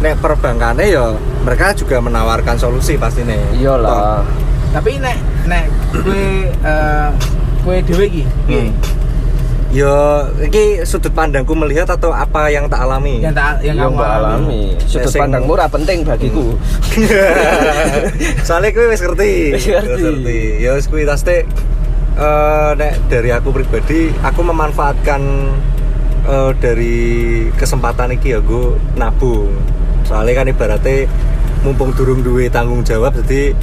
Nek 0.00 0.16
perbankannya 0.16 0.86
ya 0.88 1.12
mereka 1.44 1.76
juga 1.76 2.00
menawarkan 2.00 2.56
solusi 2.56 2.96
pasti 2.96 3.20
nih. 3.24 3.60
Iyalah. 3.60 4.24
Tapi 4.72 4.96
nek 4.96 5.18
nek 5.44 5.64
gue 5.92 6.48
eh 6.48 7.08
gue 7.60 7.76
dhewe 7.84 8.04
iki. 8.08 8.22
piye? 8.48 8.64
Hmm. 8.64 8.72
Yo, 9.70 10.26
ini 10.42 10.82
sudut 10.82 11.14
pandangku 11.14 11.54
melihat 11.54 11.86
atau 11.86 12.10
apa 12.10 12.50
yang 12.50 12.66
tak 12.66 12.82
alami? 12.82 13.22
Yang 13.22 13.38
tak 13.38 13.54
yang 13.62 13.78
Yang 13.78 13.86
kamu 13.86 13.94
mbak 14.02 14.10
alami. 14.18 14.62
Sudut 14.82 15.12
Sing- 15.14 15.22
pandangmu 15.22 15.52
ora 15.54 15.70
penting 15.70 16.02
bagiku. 16.02 16.58
Soalnya 18.46 18.74
gue 18.74 18.84
wis 18.92 18.98
ngerti. 18.98 19.32
Wis 19.54 19.64
ngerti. 19.70 20.10
Wis 20.26 20.64
Ya 20.64 20.70
wis 20.74 20.90
kuwi 20.90 21.06
pasti 21.06 21.46
eh 22.20 22.70
nek 22.74 23.06
dari 23.06 23.30
aku 23.30 23.54
pribadi 23.54 24.10
aku 24.18 24.42
memanfaatkan 24.42 25.22
eh, 26.26 26.50
dari 26.58 26.98
kesempatan 27.54 28.18
iki 28.18 28.34
ya 28.34 28.42
gue 28.42 28.74
nabung. 28.98 29.54
Soalnya 30.10 30.42
kan 30.42 30.50
ibaratnya 30.50 31.06
mumpung 31.62 31.94
durung 31.94 32.26
duwe 32.26 32.50
tanggung 32.50 32.82
jawab 32.82 33.14
jadi 33.22 33.54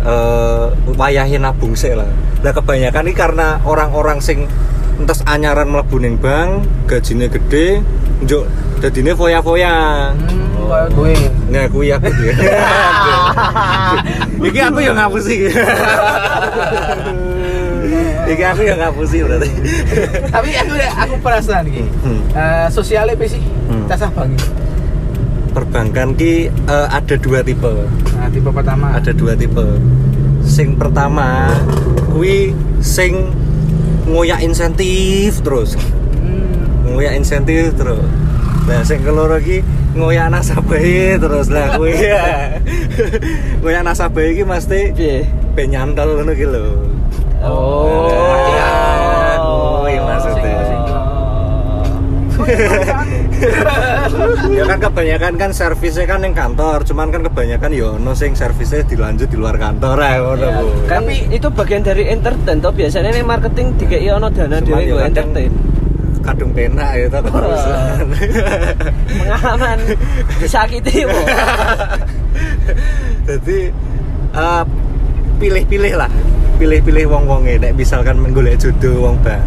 eh 0.00 0.66
wayahe 0.96 1.36
nabung 1.36 1.76
sih 1.76 1.92
lah. 1.92 2.08
Nah 2.40 2.56
kebanyakan 2.56 3.04
ini 3.04 3.12
karena 3.12 3.60
orang-orang 3.68 4.24
sing 4.24 4.48
entes 4.96 5.20
anyaran 5.28 5.68
mlebu 5.68 6.00
ning 6.00 6.16
bank, 6.16 6.64
gajine 6.88 7.28
gede, 7.28 7.84
njuk 8.24 8.48
dadine 8.80 9.12
foya-foya. 9.12 10.08
Hmm, 10.16 10.68
kayak 10.68 10.88
gue. 10.92 11.14
Nah, 11.50 11.62
aku 11.68 11.82
ya. 11.84 11.96
Iki 14.48 14.60
aku 14.60 14.78
yang 14.80 14.96
ngapusi. 14.96 15.36
Iki 18.30 18.44
aku 18.44 18.62
yang 18.64 18.78
ngapusi 18.78 19.18
berarti. 19.24 19.50
Tapi 20.32 20.48
aku 20.56 20.72
aku 20.78 21.14
perasaan 21.20 21.66
iki. 21.68 21.82
Hmm. 22.04 22.20
Eh 22.32 22.66
sosialnya 22.72 23.14
apa 23.18 23.24
sih? 23.26 23.42
Hmm. 23.68 23.84
Tasah. 23.90 24.10
Perbankan 25.50 26.14
ki 26.14 26.46
eh, 26.48 26.86
ada 26.88 27.14
dua 27.14 27.42
tipe 27.42 27.72
Nah, 28.12 28.28
tipe 28.28 28.50
pertama. 28.50 28.94
ada 28.94 29.10
dua 29.10 29.34
tipe 29.34 29.66
sing 30.40 30.74
pertama 30.74 31.50
kui 32.08 32.50
sing 32.80 33.28
ngoyak 34.04 34.40
insentif 34.40 35.38
terus 35.40 35.76
Hmm. 36.20 36.90
ngoyak 36.90 37.14
insentif 37.14 37.72
terus 37.74 38.02
nah 38.64 38.80
sing 38.80 39.00
keloro 39.00 39.36
ki 39.36 39.64
ngoyak 39.92 40.28
nasabah 40.28 40.80
terus 41.16 41.48
lah 41.48 41.74
kui 41.74 41.96
ngoyak 43.58 43.82
nasabah 43.82 44.26
ki 44.30 44.42
mesti 44.42 44.80
Piye? 44.92 45.26
ben 45.52 45.70
nyantol 45.70 46.16
ngono 46.16 46.32
ki 46.32 46.46
lho 46.46 46.66
Oh. 47.40 48.04
Oh, 49.40 49.88
iya 49.88 50.04
maksudnya. 50.04 50.60
Ya 54.50 54.64
kan 54.64 54.78
kebanyakan 54.80 55.32
kan 55.36 55.50
servisnya 55.50 56.04
kan 56.04 56.20
yang 56.20 56.32
kantor 56.32 56.82
cuman 56.82 57.08
kan 57.08 57.22
kebanyakan 57.22 57.70
ya 57.70 57.86
ono 57.92 58.12
sing 58.12 58.32
servisnya 58.32 58.82
dilanjut 58.82 59.26
di 59.26 59.36
luar 59.36 59.56
kantor 59.56 59.96
ya 59.98 60.10
Ya, 60.10 60.50
Bu. 60.54 60.66
Tapi 60.86 61.14
itu 61.28 61.48
bagian 61.48 61.82
dari 61.82 62.08
entertain 62.08 62.58
toh 62.58 62.70
biasanya 62.70 63.10
nih 63.10 63.22
marketing 63.22 63.74
dikei 63.76 64.08
ono 64.08 64.28
dana 64.28 64.56
Cuman 64.58 64.78
dhewe 64.78 64.88
ya 64.88 65.06
kadang 65.06 65.28
entertain. 65.30 65.52
kadung 66.20 66.50
penak 66.52 66.90
ya 66.92 67.06
tak 67.08 67.20
keterusan 67.24 68.04
Pengalaman 69.10 69.78
disakiti 70.38 70.94
Bu. 71.02 71.18
jadi 73.26 73.58
eh, 74.32 74.64
pilih-pilih 75.36 75.94
lah 75.96 76.10
pilih-pilih 76.56 77.04
wong 77.06 77.24
wonge 77.24 77.56
nek 77.56 77.72
misalkan 77.72 78.16
menggolek 78.16 78.56
jodoh 78.56 78.94
wong 79.02 79.16
bang 79.20 79.40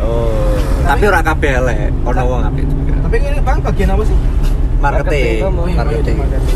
Oh. 0.00 0.56
tapi 0.82 1.04
ora 1.06 1.20
kabeh 1.20 1.60
elek 1.60 1.76
ono 2.02 2.22
wong 2.24 2.40
apik 2.42 2.64
Tapi 3.10 3.26
ini 3.26 3.42
bang 3.42 3.58
bagian 3.58 3.90
apa 3.90 4.06
sih? 4.06 4.14
marketing 4.78 5.42
Marketing, 5.42 5.50
Oh, 5.50 5.66
iya, 5.66 5.76
marketing 5.76 6.14
marketing. 6.14 6.54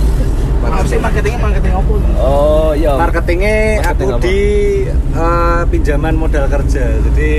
Sih 0.87 0.99
marketingnya 1.03 1.41
marketing 1.43 1.73
apa? 1.75 1.93
Oh, 2.17 2.71
iya. 2.79 2.93
marketingnya 2.95 3.83
Marketing 3.83 4.07
aku 4.07 4.15
apa? 4.15 4.23
di 4.23 4.39
eh, 4.95 5.61
pinjaman 5.67 6.15
modal 6.15 6.47
kerja 6.47 6.85
jadi 7.11 7.35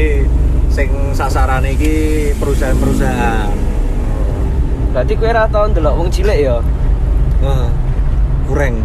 sing 0.67 0.91
sasaran 1.15 1.63
iki 1.63 1.95
perusahaan-perusahaan 2.35 3.55
Berarti 4.91 5.15
kowe 5.15 5.31
ora 5.31 5.47
tau 5.47 5.63
ndelok 5.63 5.95
wong 5.95 6.11
cilik 6.11 6.35
ya? 6.35 6.59
wah 7.39 7.71
kurang 8.45 8.83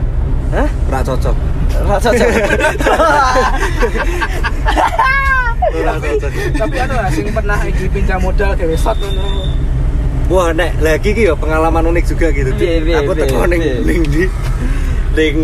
Hah? 0.55 0.71
ora 0.87 1.03
cocok 1.03 1.35
Ora 1.75 1.99
cocok. 1.99 2.23
cocok 6.07 6.31
Tapi 6.55 6.77
anu 6.79 6.95
lah, 6.95 7.11
sing 7.11 7.27
pernah 7.29 7.59
iki 7.67 7.91
pinjam 7.91 8.23
modal 8.23 8.55
gawe 8.55 8.77
shot 8.79 8.95
ngono. 8.95 9.59
Wah 10.31 10.55
nek 10.55 10.79
lagi 10.79 11.11
ki 11.11 11.27
ya 11.27 11.35
pengalaman 11.35 11.91
unik 11.91 12.05
juga 12.07 12.31
gitu. 12.31 12.55
Piye, 12.55 12.79
piye, 12.87 12.97
aku 13.03 13.13
teko 13.19 13.51
ning 13.51 13.63
ning 13.83 14.01
di 14.07 14.25
ning 15.19 15.37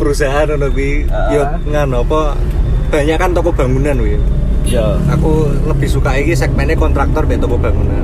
perusahaan 0.00 0.48
ngono 0.48 0.72
kuwi. 0.72 1.04
Ah. 1.12 1.28
yo 1.28 1.42
ngano 1.68 2.00
apa 2.08 2.40
banyak 2.88 3.16
kan 3.20 3.30
toko 3.36 3.52
bangunan 3.52 4.00
kuwi. 4.00 4.16
Ya. 4.64 4.96
aku 5.12 5.50
lebih 5.66 5.88
suka 5.88 6.16
iki 6.16 6.32
segmennya 6.32 6.74
kontraktor 6.80 7.28
mbek 7.28 7.44
toko 7.44 7.60
bangunan. 7.60 8.02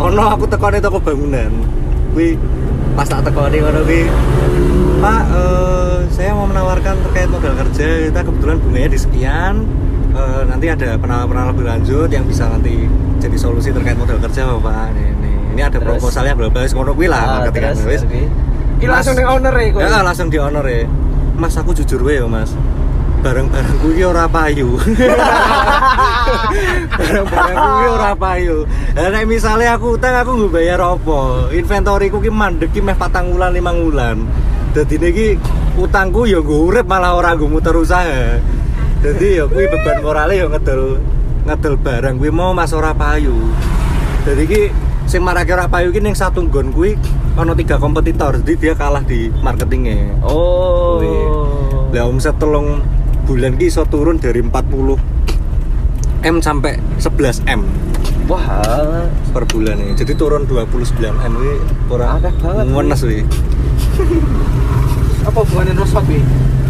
Ono 0.00 0.24
aku 0.32 0.48
tekone 0.48 0.80
toko 0.80 0.98
bangunan. 1.04 1.52
Kuwi 2.16 2.40
pas 2.96 3.06
tak 3.06 3.28
tekone 3.28 3.60
ngono 3.60 3.84
kuwi 3.84 4.08
Pak 4.98 5.22
eh, 5.30 5.98
saya 6.10 6.34
mau 6.34 6.50
menawarkan 6.50 6.98
terkait 7.06 7.30
modal 7.30 7.54
kerja. 7.54 8.10
Kita 8.10 8.20
kebetulan 8.26 8.56
bunganya 8.58 8.90
di 8.90 8.98
sekian. 8.98 9.54
Eh, 10.16 10.42
nanti 10.50 10.66
ada 10.66 10.98
penawaran 10.98 11.54
lebih 11.54 11.64
lanjut 11.70 12.08
yang 12.10 12.26
bisa 12.26 12.50
nanti 12.50 12.90
jadi 13.22 13.36
solusi 13.38 13.70
terkait 13.70 13.94
modal 13.94 14.18
kerja 14.18 14.50
Bapak. 14.58 14.90
Ini 14.90 15.04
ini, 15.14 15.27
ini 15.58 15.66
ada 15.66 15.82
Terus? 15.82 15.98
proposalnya 15.98 16.38
bla 16.38 16.46
bla 16.46 16.62
ngono 16.62 16.94
kuwi 16.94 17.10
lah 17.10 17.42
Ah. 17.42 17.50
Iki 17.50 18.86
Mas- 18.86 18.94
langsung 18.94 19.18
ning 19.18 19.26
owner 19.26 19.50
ya 19.58 19.66
kowe. 19.74 19.82
Ya, 19.82 19.98
langsung 20.06 20.30
di 20.30 20.38
honor 20.38 20.62
ya. 20.62 20.86
Mas 21.34 21.58
aku 21.58 21.74
jujur 21.74 21.98
wae 22.06 22.22
ya, 22.22 22.30
Mas. 22.30 22.54
Barang-barangku 23.18 23.90
iki 23.90 24.06
ora 24.06 24.30
payu. 24.30 24.78
Barang-barangku 26.94 27.68
iki 27.74 27.88
ora 27.90 28.10
payu. 28.14 28.56
Lah 28.94 29.10
nek 29.10 29.26
misale 29.26 29.66
aku 29.66 29.98
utang 29.98 30.14
aku 30.14 30.30
nggo 30.38 30.48
bayar 30.54 30.78
apa? 30.78 31.50
Inventoriku 31.50 32.22
ki 32.22 32.30
mandek 32.30 32.70
ki 32.70 32.78
meh 32.78 32.94
patang 32.94 33.34
wulan 33.34 33.50
limang 33.50 33.82
wulan. 33.82 34.22
Dadi 34.70 34.94
niki 34.94 35.34
utangku 35.74 36.22
ya 36.24 36.38
nggo 36.38 36.70
urip 36.70 36.86
malah 36.86 37.18
ora 37.18 37.34
nggo 37.34 37.50
muter 37.50 37.74
usaha. 37.74 38.38
Dadi 39.02 39.42
ya 39.42 39.44
kuwi 39.50 39.66
beban 39.66 40.06
morale 40.06 40.38
ya 40.38 40.46
ngedol 40.46 41.02
ngedol 41.42 41.74
barang 41.74 42.14
kuwi 42.14 42.30
mau 42.30 42.54
Mas 42.54 42.70
ora 42.70 42.94
payu. 42.94 43.34
Jadi 44.22 44.44
ki 44.46 44.62
sing 45.08 45.24
marake 45.24 45.56
ora 45.56 45.64
payu 45.64 45.88
ki 45.88 46.04
ning 46.04 46.12
satu 46.12 46.44
nggon 46.44 46.68
kuwi 46.76 46.92
ono 47.40 47.56
tiga 47.56 47.80
kompetitor. 47.80 48.36
Jadi 48.44 48.54
dia 48.60 48.74
kalah 48.76 49.00
di 49.00 49.32
marketingnya. 49.40 50.20
Oh. 50.20 51.00
Kuwi. 51.00 51.16
Lah 51.96 52.04
omset 52.04 52.36
telung 52.36 52.84
bulan 53.24 53.56
ki 53.56 53.72
iso 53.72 53.88
turun 53.88 54.20
dari 54.20 54.44
40 54.44 54.60
M 56.28 56.36
sampai 56.44 56.76
11 57.00 57.40
M 57.48 57.64
Wah. 58.28 58.44
per 59.32 59.48
bulan 59.48 59.80
nih. 59.80 59.96
Jadi 59.96 60.12
turun 60.12 60.44
29 60.44 61.00
M 61.00 61.32
kuwi 61.32 61.56
ora 61.88 62.20
Akeh 62.20 62.32
banget, 62.44 62.66
ngenes. 62.68 63.02
Apa 65.24 65.38
hubungannya 65.40 65.72
wi? 66.04 66.20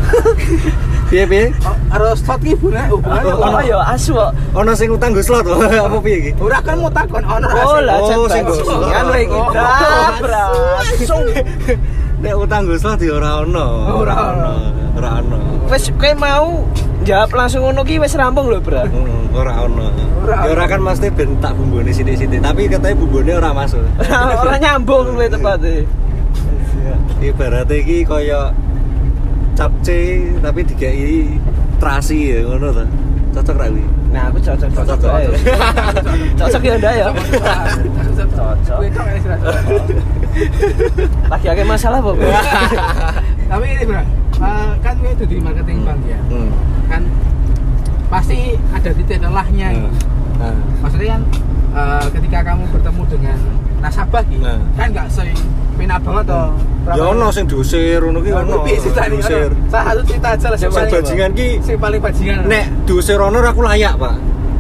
Piye 1.09 1.25
piye? 1.25 1.49
Oh, 1.64 1.73
harus 1.88 2.21
shot 2.21 2.37
ki 2.38 2.53
hubungannya 2.53 2.92
hubungannya 2.92 3.33
Oh, 3.33 3.40
Ono 3.40 3.49
apa? 3.49 3.61
ya 3.64 3.81
asu 3.88 4.12
kok. 4.12 4.31
Ono 4.53 4.71
sing 4.77 4.92
utang 4.92 5.16
go 5.16 5.25
slot 5.25 5.49
apa 5.88 5.97
piye 5.99 6.16
iki? 6.21 6.31
Ora 6.37 6.61
kan 6.61 6.77
mau 6.77 6.92
takon 6.92 7.25
ono 7.25 7.49
Oh, 7.49 7.81
lah 7.81 7.97
Oh, 7.97 8.29
sing 8.29 8.44
go 8.44 8.53
slot. 8.55 8.92
lho 8.92 9.16
iki. 9.16 9.33
Oh. 9.33 9.49
Nek 12.21 12.35
utang 12.35 12.66
go 12.66 12.77
slot 12.77 13.01
ya 13.01 13.14
ora 13.16 13.40
ono. 13.40 13.66
Ora 13.97 14.14
ono. 14.35 14.51
Ora 14.99 15.11
ono. 15.23 15.38
Wes 15.68 15.88
kowe 15.94 16.12
mau 16.14 16.64
jawab 17.05 17.31
langsung 17.31 17.62
ngono 17.62 17.85
ki 17.85 18.01
wis 18.01 18.12
rampung 18.12 18.51
lho, 18.51 18.61
Bro. 18.61 18.85
Hmm, 18.85 19.33
ora 19.33 19.64
ono. 19.64 19.87
Ya 20.29 20.44
ora 20.44 20.61
ono. 20.61 20.68
kan 20.68 20.81
mesti 20.83 21.09
ben 21.09 21.38
tak 21.38 21.55
bumbone 21.55 21.88
sithik-sithik, 21.88 22.42
tapi 22.42 22.68
katanya 22.68 22.97
bumbone 22.97 23.33
ora 23.33 23.51
masuk. 23.55 23.81
Ora 24.42 24.59
nyambung 24.59 25.14
kowe 25.14 25.25
tepate. 25.25 25.87
Ibaratnya 27.18 27.75
iki 27.77 28.03
kaya 28.03 28.51
capce 29.59 30.01
tapi 30.38 30.61
dikai 30.62 31.27
terasi 31.83 32.18
ya 32.31 32.38
ngono 32.47 32.71
ta. 32.71 32.85
Cocok 33.29 33.55
ra 33.55 33.66
kuwi? 33.66 33.85
Nah, 34.09 34.23
aku 34.31 34.38
cocok 34.40 34.71
cocok. 34.73 34.97
Cocok, 34.99 35.11
cocok. 35.99 36.14
Cocok 36.38 36.62
ya 36.62 36.75
ndak 36.79 36.92
ya? 36.94 37.07
Cocok. 37.11 38.55
Kuwi 38.79 38.88
kok. 38.88 39.05
Lagi 41.29 41.47
akeh 41.51 41.66
masalah 41.66 41.99
apa? 41.99 42.12
Tapi 43.51 43.64
ini 43.66 43.85
bro, 43.85 44.03
eh, 44.38 44.71
kan 44.79 44.94
gue 44.97 45.11
itu 45.11 45.25
di 45.25 45.37
marketing 45.40 45.79
bank 45.83 46.01
ya, 46.05 46.21
Hmm. 46.29 46.51
kan 46.87 47.03
pasti 48.09 48.55
ada 48.71 48.90
titik 48.92 49.18
lelahnya. 49.18 49.68
gitu. 49.75 49.88
Nah. 50.38 50.55
Maksudnya 50.81 51.09
kan 51.16 51.23
eh, 51.70 52.07
ketika 52.11 52.38
kamu 52.44 52.64
bertemu 52.70 53.02
dengan 53.07 53.38
nasabah 53.78 54.22
gitu, 54.26 54.42
Nah. 54.42 54.59
kan 54.74 54.88
nggak 54.90 55.07
sing 55.09 55.31
penak 55.74 56.00
banget 56.02 56.24
toh. 56.26 56.48
Ya 56.88 57.04
ono 57.04 57.28
sing 57.28 57.44
diusir 57.44 58.00
ngono 58.00 58.18
ki 58.18 58.31
ono. 58.33 58.54
Ono? 58.54 58.64
Diusir. 58.64 59.48
Ono. 59.52 59.68
Salah 59.68 59.85
satu 59.92 60.02
cerita 60.02 60.28
aja 60.33 60.46
lah 60.48 60.59
Sing 60.59 60.70
paling- 60.72 60.90
bajingan 60.90 61.31
ki 61.33 61.48
Sing 61.61 61.76
paling 61.76 62.00
bajingan. 62.00 62.38
nek 62.44 62.64
diusir 62.85 63.18
owner 63.18 63.44
aku 63.44 63.61
layak, 63.61 63.94
Pak. 63.94 64.14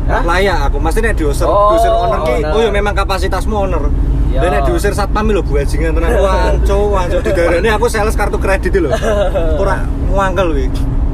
Hah? 0.08 0.22
Layak 0.24 0.58
aku. 0.68 0.76
Mesti 0.78 0.98
nek 1.00 1.14
diusir 1.14 1.44
Oh, 1.44 1.72
diusir 1.72 1.90
owner 1.90 2.20
ki 2.22 2.34
oh 2.46 2.60
ya 2.60 2.70
memang 2.70 2.94
kapasitasmu 2.94 3.54
owner. 3.58 3.82
Ya. 4.28 4.44
Dan 4.44 4.50
nek 4.52 4.62
diusir 4.68 4.92
satpam 4.92 5.24
lho 5.26 5.40
bajingan 5.40 5.96
tenan. 5.96 6.10
Wanco, 6.20 6.76
wanco 6.92 7.18
di 7.18 7.30
daerah 7.32 7.74
aku 7.74 7.88
sales 7.88 8.12
kartu 8.12 8.36
kredit 8.36 8.76
lho. 8.76 8.92
Ora 9.56 9.82
ngangkel 10.06 10.48
kuwi. 10.52 10.66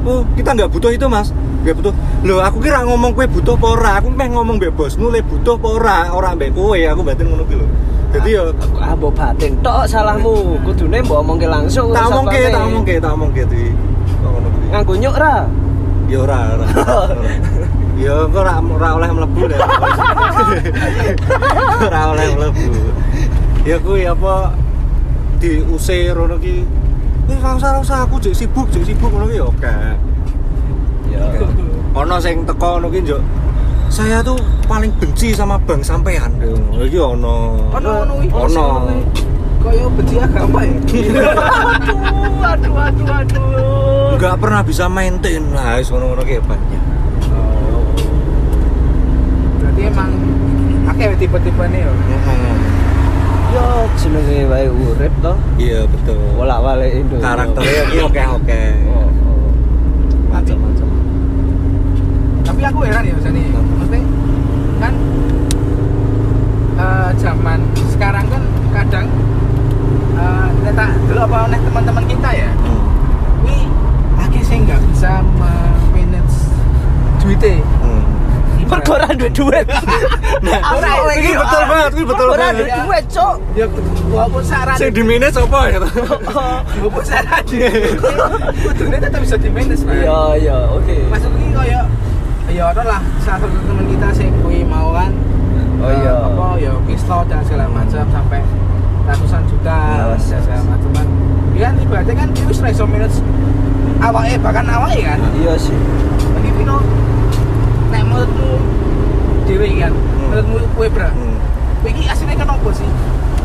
Oh, 0.05 0.21
kita 0.35 0.53
nggak 0.53 0.69
butuh 0.69 0.91
itu, 0.91 1.07
Mas. 1.07 1.31
Nggak 1.65 1.81
butuh. 1.81 1.93
Loh, 2.23 2.39
aku 2.39 2.63
kira 2.63 2.85
ngomong 2.87 3.11
kue 3.11 3.27
butuh 3.27 3.59
apa 3.59 3.67
ora. 3.67 3.91
Aku 3.99 4.07
meh 4.13 4.29
ngomong 4.31 4.55
mbek 4.61 4.71
bosmu 4.73 5.11
le 5.11 5.19
butuh 5.25 5.59
apa 5.59 5.67
ora. 5.67 5.97
Ora 6.15 6.29
mbek 6.37 6.55
kowe, 6.55 6.77
aku 6.77 7.01
batin 7.03 7.25
ngono 7.27 7.43
ki 7.45 7.55
lho. 7.59 7.67
Jadi 8.15 8.29
yo 8.31 8.43
Ah, 8.79 8.95
mbok 8.95 9.11
batin 9.11 9.59
tok 9.59 9.83
salahmu. 9.91 10.55
Kudune 10.63 11.03
mbok 11.03 11.19
omongke 11.19 11.47
langsung. 11.51 11.91
tak 11.91 12.07
omongke, 12.07 12.39
tak 12.47 12.63
omongke, 12.63 12.95
tak 13.03 13.11
omongke 13.11 13.43
di 13.51 13.63
ngono 14.23 14.47
kuwi. 14.47 14.65
Nganggo 14.71 14.93
nyuk 14.95 15.15
ra? 15.19 15.35
Ya 16.05 16.17
ora, 16.23 16.39
ora. 16.55 16.65
ora. 17.11 17.27
Ya 17.95 18.13
kok 18.29 18.39
ora 18.43 18.53
ora 18.61 18.89
oleh 18.99 19.09
mlebu 19.11 19.41
deh. 19.51 19.59
ora 21.89 22.01
oleh 22.15 22.27
mlebu. 22.39 22.63
Ya 23.67 23.77
kuwi 23.83 24.07
apa 24.07 24.55
diusir 25.43 26.15
ngono 26.15 26.39
ki. 26.39 26.63
Eh, 27.25 27.37
ora 27.41 27.81
usah, 27.81 28.05
aku 28.05 28.21
jek 28.21 28.37
sibuk, 28.37 28.69
jek 28.69 28.85
sibuk 28.85 29.09
ngono 29.11 29.25
ki 29.27 29.37
ya 29.37 29.45
oke. 29.45 29.75
Ya. 31.11 31.23
Ono 31.95 32.15
sing 32.19 32.43
teko 32.43 32.77
ngono 32.77 32.87
ki 32.91 32.99
njuk. 33.01 33.21
Saya 33.87 34.19
tuh 34.19 34.35
paling 34.67 34.91
benci 34.99 35.31
sama 35.31 35.55
bank 35.55 35.79
sampean. 35.81 36.31
Iki 36.75 36.99
ono. 36.99 37.55
Ono 37.71 37.91
ono. 38.03 38.13
Ono. 38.35 38.65
Kaya 39.63 39.85
benci 39.89 40.15
agama 40.19 40.59
ya. 40.61 40.75
Aduh, 42.45 42.77
aduh, 42.77 42.77
aduh, 42.77 43.07
aduh. 43.09 44.13
Enggak 44.13 44.35
pernah 44.37 44.61
bisa 44.61 44.85
maintain. 44.85 45.41
Nah, 45.49 45.79
wis 45.79 45.89
ngono-ngono 45.89 46.21
ki 46.21 46.37
banyak. 46.39 46.83
Berarti 49.57 49.81
emang 49.81 50.11
akeh 50.85 51.17
tipe-tipe 51.17 51.63
nih 51.65 51.81
ya. 51.81 51.91
Heeh. 51.91 52.55
Yo 53.49 53.65
jenenge 53.95 54.39
wae 54.51 54.67
urip 54.67 55.13
toh. 55.23 55.37
iya 55.55 55.87
betul 55.87 56.19
Bolak-balik 56.35 56.91
Indo. 56.91 57.15
karakternya 57.23 58.03
oke 58.11 58.23
oke 58.35 58.61
Oh, 58.83 59.07
oh. 59.07 59.07
macam-macam 60.27 60.87
tapi 62.43 62.61
aku 62.75 62.83
heran 62.83 63.07
ya 63.07 63.15
Zani 63.23 63.41
maksudnya 63.55 64.01
kan 64.77 64.93
eh, 66.75 67.09
zaman 67.15 67.59
sekarang 67.87 68.25
kan 68.27 68.43
kadang 68.73 69.07
eh 70.13 70.47
neta 70.59 70.85
dulu 71.07 71.19
apa 71.21 71.37
nih 71.47 71.59
teman-teman 71.61 72.03
kita 72.05 72.29
ya 72.35 72.49
Hmm. 72.57 72.83
ini 73.47 73.57
akhirnya 74.17 74.43
saya 74.43 74.59
nggak 74.61 74.81
bisa 74.91 75.11
manage 75.89 76.35
duitnya 77.19 77.63
Hmm. 77.79 78.03
Mergo 78.65 78.97
ora 78.97 79.05
duwe 79.13 79.29
duit. 79.29 79.67
Ora, 80.73 80.89
ini 81.13 81.37
betul 81.37 81.63
banget, 81.69 81.91
ini 81.93 82.03
betul 82.03 82.27
Ora 82.27 82.49
banget. 82.49 82.65
duwe 82.65 82.77
duit, 82.81 83.05
Cuk. 83.13 83.35
ya 83.53 83.65
walaupun 84.09 84.41
saran 84.41 84.73
Sing 84.73 84.89
di 84.89 85.03
manage 85.05 85.37
apa 85.37 85.59
ya? 85.69 85.77
walaupun 86.81 87.03
saran 87.05 87.45
kudune 87.45 88.97
tetap 89.05 89.21
bisa 89.21 89.37
di 89.37 89.49
manage 89.53 89.85
Pak. 89.85 89.93
Iya, 89.93 90.17
iya, 90.41 90.57
oke. 90.67 90.97
masuk 91.07 91.29
ini 91.37 91.53
kaya 91.53 91.79
ya 92.49 92.63
ada 92.71 92.83
lah. 92.85 93.01
Salah 93.21 93.39
satu 93.41 93.57
teman 93.65 93.85
kita 93.89 94.07
sih 94.13 94.27
kui 94.41 94.61
mau 94.61 94.93
kan. 94.93 95.11
Oh, 95.75 95.91
eh, 95.91 95.97
iya. 96.01 96.13
apa 96.23 96.45
ya 96.55 96.71
kislo 96.87 97.17
dan 97.27 97.43
segala 97.43 97.67
macam 97.67 98.05
sampai 98.07 98.39
ratusan 99.05 99.41
juta 99.45 99.75
Iya, 99.75 100.05
dan 100.17 100.41
segala 100.41 100.61
macam 100.65 100.89
kan. 100.95 101.07
Ya 101.55 101.61
kan 101.69 101.73
ibaratnya 101.77 102.15
kan 102.15 102.29
itu 102.31 102.51
sudah 102.51 102.71
iso 102.71 102.85
manage 102.87 103.17
awalnya 103.99 104.37
bahkan 104.39 104.65
awalnya 104.67 105.15
kan? 105.15 105.19
Iya 105.35 105.53
sih. 105.59 105.75
ini 106.41 106.49
Vino 106.55 106.77
nek 107.91 108.01
menurutmu 108.03 108.51
dewe 109.45 109.67
kan 109.77 109.93
menurutmu 110.31 110.57
kue 110.75 110.87
bra 110.89 111.07
Hmm. 111.11 111.35
kue 111.79 111.89
ini 111.91 112.07
aslinya 112.07 112.35
kenapa 112.39 112.69
sih? 112.71 112.89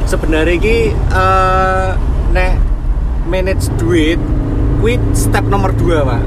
Sebenarnya 0.06 0.56
ki 0.58 0.78
eh, 0.94 1.88
nek 2.30 2.52
manage 3.26 3.70
duit 3.76 4.18
kuwi 4.80 4.96
step 5.12 5.44
nomor 5.46 5.70
dua 5.76 6.02
pak 6.02 6.22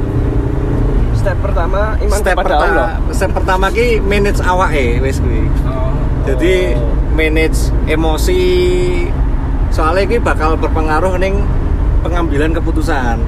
Step 1.23 1.39
pertama 1.39 1.79
iman 1.97 2.17
step 2.19 2.35
kepada 2.35 2.47
pertama 2.51 2.67
Allah. 2.67 2.89
step 3.09 3.31
pertama 3.31 3.65
ki 3.69 3.87
manage 4.01 4.43
awake 4.43 4.99
wis 4.99 5.17
kuwi. 5.17 5.47
Oh. 5.63 5.95
Jadi 6.25 6.75
Oh. 6.75 6.91
manage 7.13 7.59
emosi 7.85 8.41
soalnya 9.69 10.03
ki 10.05 10.17
bakal 10.19 10.53
berpengaruh 10.53 11.15
ning 11.15 11.39
pengambilan 12.01 12.51
keputusan. 12.51 13.23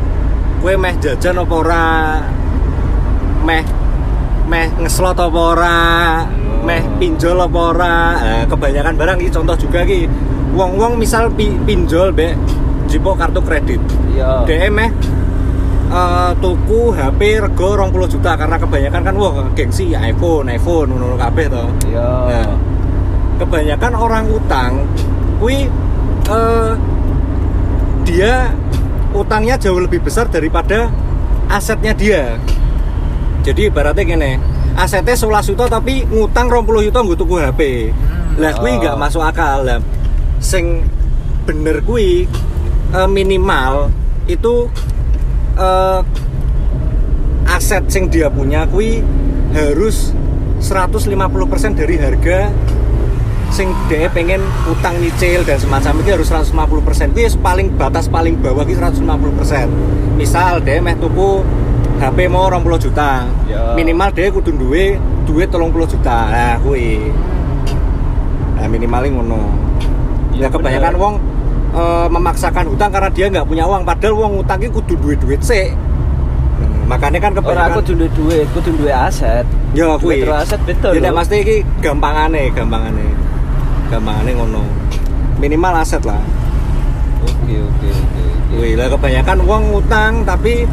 Kue 0.59 0.75
meh 0.75 0.91
jajan 0.97 1.37
apa 1.37 1.53
ora? 1.55 1.87
Meh 3.41 3.63
meh 4.45 4.67
ngeslot 4.77 5.15
apa 5.15 5.39
ora? 5.47 5.79
Meh 6.61 6.81
pinjol 6.97 7.39
apa 7.39 7.59
ora? 7.71 7.95
Eh, 8.19 8.43
kebanyakan 8.45 8.93
barang 8.93 9.17
iki 9.19 9.31
contoh 9.31 9.55
juga 9.55 9.81
ki 9.81 10.09
wong-wong 10.51 10.95
misal 10.95 11.29
pi- 11.29 11.59
pinjol 11.61 12.11
be 12.11 12.35
jipo 12.85 13.13
kartu 13.13 13.39
kredit. 13.39 13.79
Iya. 14.11 14.43
DM 14.43 14.73
meh 14.73 14.89
eh, 15.89 16.31
tuku 16.41 16.93
HP 16.93 17.21
rego 17.41 17.69
20 17.77 18.13
juta 18.17 18.31
karena 18.37 18.57
kebanyakan 18.57 19.01
kan 19.05 19.15
wah 19.15 19.33
gengsi 19.53 19.93
iPhone 19.93 20.49
iPhone 20.49 20.89
ngono 20.95 21.17
kabeh 21.17 21.45
to. 21.49 21.65
Iya. 21.89 22.09
Nah, 22.29 22.51
kebanyakan 23.41 23.93
orang 23.93 24.25
utang 24.31 24.71
kui 25.37 25.67
eh, 26.29 26.71
dia 28.05 28.53
utangnya 29.15 29.55
jauh 29.57 29.79
lebih 29.79 30.03
besar 30.03 30.27
daripada 30.27 30.91
asetnya 31.49 31.93
dia. 31.95 32.37
Jadi 33.45 33.69
ibaratnya 33.69 34.03
gini 34.03 34.31
asetnya 34.75 35.15
11 35.15 35.55
juta 35.55 35.65
tapi 35.71 36.03
ngutang 36.03 36.51
20 36.51 36.91
juta 36.91 36.99
gue 36.99 37.15
tuku 37.15 37.35
HP 37.39 37.61
lah 38.35 38.51
kui 38.59 38.75
Oh. 38.75 38.77
nggak 38.81 38.97
masuk 38.99 39.23
akal. 39.23 39.63
Lah 39.63 39.79
sing 40.41 40.83
bener 41.45 41.79
kui 41.85 42.25
eh, 42.91 43.09
minimal 43.09 43.93
itu 44.25 44.67
eh, 45.55 45.99
aset 47.51 47.83
sing 47.87 48.11
dia 48.11 48.27
punya 48.31 48.67
kui 48.67 48.99
harus 49.55 50.11
150% 50.59 51.79
dari 51.79 51.95
harga 51.99 52.51
sing 53.53 53.71
dia 53.87 54.11
pengen 54.11 54.43
utang 54.67 54.99
nyicil 54.99 55.47
dan 55.47 55.55
semacam 55.55 55.93
itu 56.03 56.09
harus 56.11 56.27
150% 56.27 57.15
itu 57.15 57.39
paling 57.39 57.71
batas 57.79 58.11
paling 58.11 58.35
bawah 58.41 58.67
itu 58.67 58.75
150% 58.75 60.19
misal 60.19 60.59
dia 60.59 60.83
meh 60.83 60.97
tuku 60.99 61.45
HP 61.95 62.27
mau 62.27 62.51
20 62.51 62.75
juta. 62.75 63.23
Ya. 63.47 63.71
minimal 63.71 64.11
dia 64.11 64.27
kudu 64.27 64.51
duwe 64.51 64.99
duit 65.23 65.47
30 65.47 65.71
juta. 65.95 66.17
Nah 66.27 66.55
kui 66.59 66.99
nah 68.59 68.67
minimalnya 68.67 69.15
ngono. 69.15 69.39
Ya 70.35 70.47
Iya, 70.47 70.47
kebanyakan 70.51 70.93
bener. 70.95 71.03
wong 71.03 71.15
eh, 71.75 72.07
memaksakan 72.07 72.65
hutang 72.71 72.89
karena 72.89 73.09
dia 73.11 73.25
nggak 73.27 73.45
punya 73.45 73.67
uang 73.67 73.83
padahal 73.83 74.15
wong 74.15 74.33
utangnya 74.41 74.71
kudu 74.71 74.95
duit 74.97 75.19
duit 75.19 75.43
sih 75.43 75.75
Hmm, 76.55 76.87
makanya 76.87 77.19
kan 77.19 77.31
kebanyakan 77.35 77.71
aku 77.75 77.81
duwe 77.83 78.07
duit, 78.15 78.47
aku 78.47 78.59
duwe 78.63 78.91
aset. 78.95 79.43
Ya 79.75 79.91
kuwi. 79.99 80.23
Duit 80.23 80.31
aset 80.31 80.61
betul. 80.63 80.95
Ya 80.95 80.99
nek 81.03 81.11
lho. 81.11 81.17
mesti 81.19 81.35
iki 81.43 81.55
gampangane, 81.83 82.47
gampangane. 82.55 83.05
Gampangane 83.91 84.31
ngono. 84.39 84.63
Minimal 85.35 85.83
aset 85.83 85.99
lah. 86.07 86.23
Oke, 87.27 87.59
oke, 87.59 87.89
oke. 88.55 88.67
lah 88.79 88.87
kebanyakan 88.87 89.37
wong 89.43 89.63
ngutang 89.75 90.23
tapi 90.23 90.63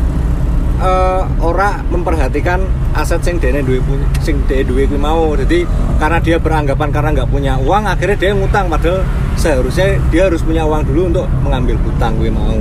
eh, 0.80 1.22
ora 1.42 1.82
memperhatikan 1.90 2.64
aset 2.96 3.20
sing 3.20 3.36
dene 3.42 3.60
duwe 3.60 3.82
sing 4.24 4.40
dene 4.46 4.64
duwe 4.64 4.88
kuwi 4.88 5.00
mau. 5.00 5.34
Jadi 5.36 5.66
karena 5.98 6.18
dia 6.22 6.36
beranggapan 6.40 6.88
karena 6.88 7.08
nggak 7.20 7.30
punya 7.30 7.58
uang 7.60 7.84
akhirnya 7.84 8.16
dia 8.16 8.30
ngutang 8.32 8.70
padahal 8.72 9.04
seharusnya 9.36 9.98
dia 10.08 10.30
harus 10.30 10.40
punya 10.40 10.64
uang 10.64 10.86
dulu 10.88 11.02
untuk 11.12 11.26
mengambil 11.42 11.76
hutang 11.82 12.16
kuwi 12.16 12.30
mau. 12.32 12.56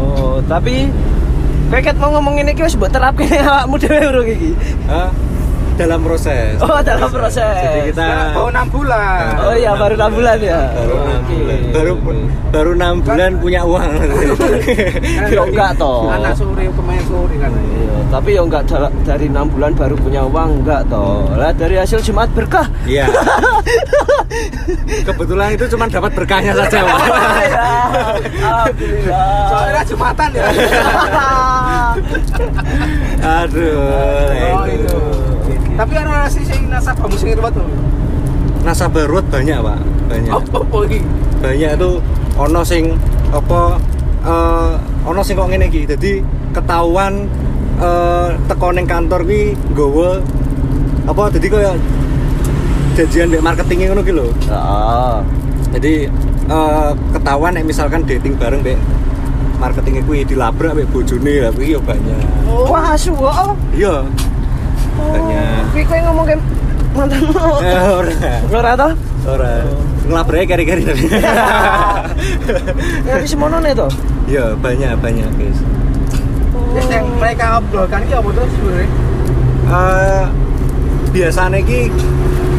Oh, 0.00 0.40
tapi 0.48 0.88
Peket 1.70 1.94
mau 2.02 2.10
ngomong 2.10 2.42
ini 2.42 2.50
wis 2.58 2.74
mbok 2.74 2.90
terapke 2.90 3.22
ning 3.30 3.46
awakmu 3.46 3.78
dhewe 3.78 4.02
urung 4.10 4.26
iki. 4.26 4.50
Hah? 4.90 5.06
Dalam 5.80 6.00
proses. 6.04 6.60
Oh, 6.60 6.80
dalam 6.84 7.08
proses. 7.08 7.56
Jadi 7.56 7.80
kita 7.88 8.04
Sekarang 8.04 8.32
baru 8.36 8.48
enam 8.52 8.66
bulan. 8.68 9.22
Oh 9.40 9.54
iya, 9.56 9.72
baru 9.72 9.94
6 9.96 10.16
bulan 10.20 10.36
ya. 10.44 10.60
baru 10.76 10.94
enam 11.00 11.22
bulan 11.24 11.60
baru 11.70 11.92
baru 12.50 12.70
enam 12.74 12.94
bulan 13.00 13.30
punya 13.38 13.60
uang 13.62 13.90
Ya 15.32 15.40
enggak 15.40 15.70
toh. 15.80 16.10
Anak 16.10 16.34
sore 16.36 16.64
kemarin 16.68 17.04
sore 17.08 17.34
kan. 17.40 17.50
Iya, 17.54 17.94
tapi 18.10 18.28
ya 18.36 18.42
enggak 18.44 18.62
dari 19.06 19.26
6 19.30 19.54
bulan 19.54 19.72
baru 19.72 19.94
punya 19.96 20.20
uang 20.28 20.50
enggak 20.60 20.82
toh. 20.90 21.30
Lah 21.32 21.50
dari 21.56 21.76
hasil 21.80 22.04
Jumat 22.04 22.28
berkah. 22.36 22.66
iya 22.84 23.08
kebetulan 25.06 25.54
itu 25.56 25.64
cuma 25.72 25.88
dapat 25.88 26.12
berkahnya 26.12 26.52
saja. 26.54 26.80
Ya, 27.50 27.66
Alhamdulillah. 28.46 29.48
Soalnya 29.50 29.82
jumatan 29.84 30.30
ya. 30.32 30.44
aduh 33.20 33.76
Oh 34.30 34.64
itu. 34.66 34.98
Tapi 35.80 35.96
ada 35.96 36.28
sih 36.28 36.44
sing 36.44 36.68
nasabah 36.68 37.08
musim 37.08 37.32
ruwet 37.32 37.56
tuh. 37.56 37.64
nasabah 38.60 39.08
ruwet 39.08 39.24
banyak 39.32 39.56
pak 39.56 39.78
banyak 40.12 40.32
Apa 40.36 40.78
iki? 40.84 41.00
banyak 41.40 41.70
itu 41.80 41.90
ono 42.36 42.60
sing 42.60 42.92
apa 43.32 43.80
eh 44.20 44.72
ono 45.08 45.24
sing 45.24 45.40
kok 45.40 45.48
ngene 45.48 45.72
iki 45.72 45.88
jadi 45.88 46.20
ketahuan 46.52 47.24
eh 47.80 48.28
teko 48.44 48.76
ning 48.76 48.84
kantor 48.84 49.24
ki 49.24 49.56
nggawa 49.72 50.20
apa 51.08 51.32
jadi 51.32 51.46
kayak 51.48 51.74
janjian 53.00 53.32
di 53.32 53.40
marketingnya 53.40 53.96
ngono 53.96 54.04
ki 54.04 54.12
lho 54.12 54.28
Heeh. 54.28 55.16
jadi 55.80 55.94
eh 56.52 56.90
ketahuan 57.16 57.56
nek 57.56 57.64
misalkan 57.64 58.04
dating 58.04 58.36
bareng 58.36 58.60
mbek 58.60 58.76
marketingnya 59.56 60.04
kuwi 60.04 60.28
dilabrak 60.28 60.76
mbek 60.76 60.88
bojone 60.92 61.48
lah 61.48 61.50
kuwi 61.56 61.72
ya 61.72 61.80
banyak 61.80 62.20
Wah, 62.50 62.92
asu 62.92 63.16
oh. 63.16 63.56
iya 63.72 64.04
banyak 65.02 65.62
Kuwi 65.70 65.82
kowe 65.84 65.98
ngomong 66.02 66.24
ke 66.24 66.34
mantanmu. 66.90 67.44
Eh, 67.62 67.88
ora 67.90 68.12
Ora 68.50 68.70
toh? 68.74 68.92
ora 69.22 69.52
ngelabraknya 70.02 70.46
kari-kari 70.48 70.82
tapi 70.88 71.04
Ya 73.04 73.14
di 73.16 73.26
semono 73.26 73.60
nih 73.60 73.72
toh. 73.72 73.90
iya 74.26 74.52
banyak 74.54 74.96
banyak 74.96 75.28
guys 75.34 75.60
Ya, 76.70 76.82
yang 76.92 77.06
mereka 77.16 77.58
obrolkan 77.58 78.00
iki 78.00 78.14
apa 78.14 78.30
tuh 78.30 78.46
sebenarnya? 78.48 78.88
Eh, 79.66 80.22
biasanya 81.10 81.58
ki 81.60 81.90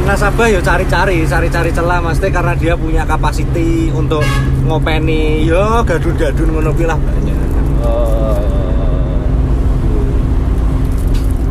nasabah 0.01 0.47
ya 0.47 0.59
cari-cari 0.59 1.23
cari-cari 1.23 1.69
celah 1.69 1.99
mesti 1.99 2.27
karena 2.27 2.51
dia 2.53 2.73
punya 2.75 3.03
kapasiti 3.03 3.87
untuk 3.89 4.19
ngopeni 4.61 5.45
yo 5.45 5.79
gadun-gadun 5.81 6.47
ngono 6.51 6.71
kuwi 6.71 6.85
lah 6.85 6.97
banyak 6.97 7.39
Oh. 7.81 8.37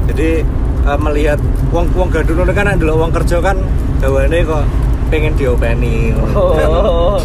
jadi 0.06 0.44
eh, 0.82 0.98
melihat 0.98 1.38
wong 1.70 1.86
wong 1.92 2.08
gadun 2.08 2.48
kan 2.50 2.72
ndelok 2.76 2.96
wong 2.98 3.10
kerja 3.12 3.36
kan 3.40 3.56
gawane 4.00 4.40
kok 4.42 4.64
pengen 5.10 5.34
diopeni 5.34 6.14
Oh. 6.34 7.18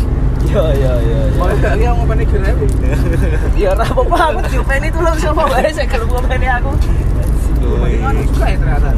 Ya 0.45 0.61
ya 0.71 0.93
ya. 1.01 1.19
Mau 1.35 1.49
ya. 1.49 1.57
enggak 1.57 1.73
lihat 1.81 1.93
ngopeni 1.97 2.23
gere. 2.29 2.51
Ya 3.59 3.73
ora 3.73 3.81
apa-apa 3.83 4.17
aku 4.29 4.39
diopeni 4.53 4.87
itu 4.87 4.99
loh 5.01 5.13
sama 5.17 5.43
wae 5.49 5.67
saya 5.73 5.89
kalau 5.89 6.05
ngopeni 6.05 6.47
aku. 6.47 6.71
Kan 7.99 8.15
juga 8.23 8.45
ya 8.45 8.57
ternyata. 8.61 8.89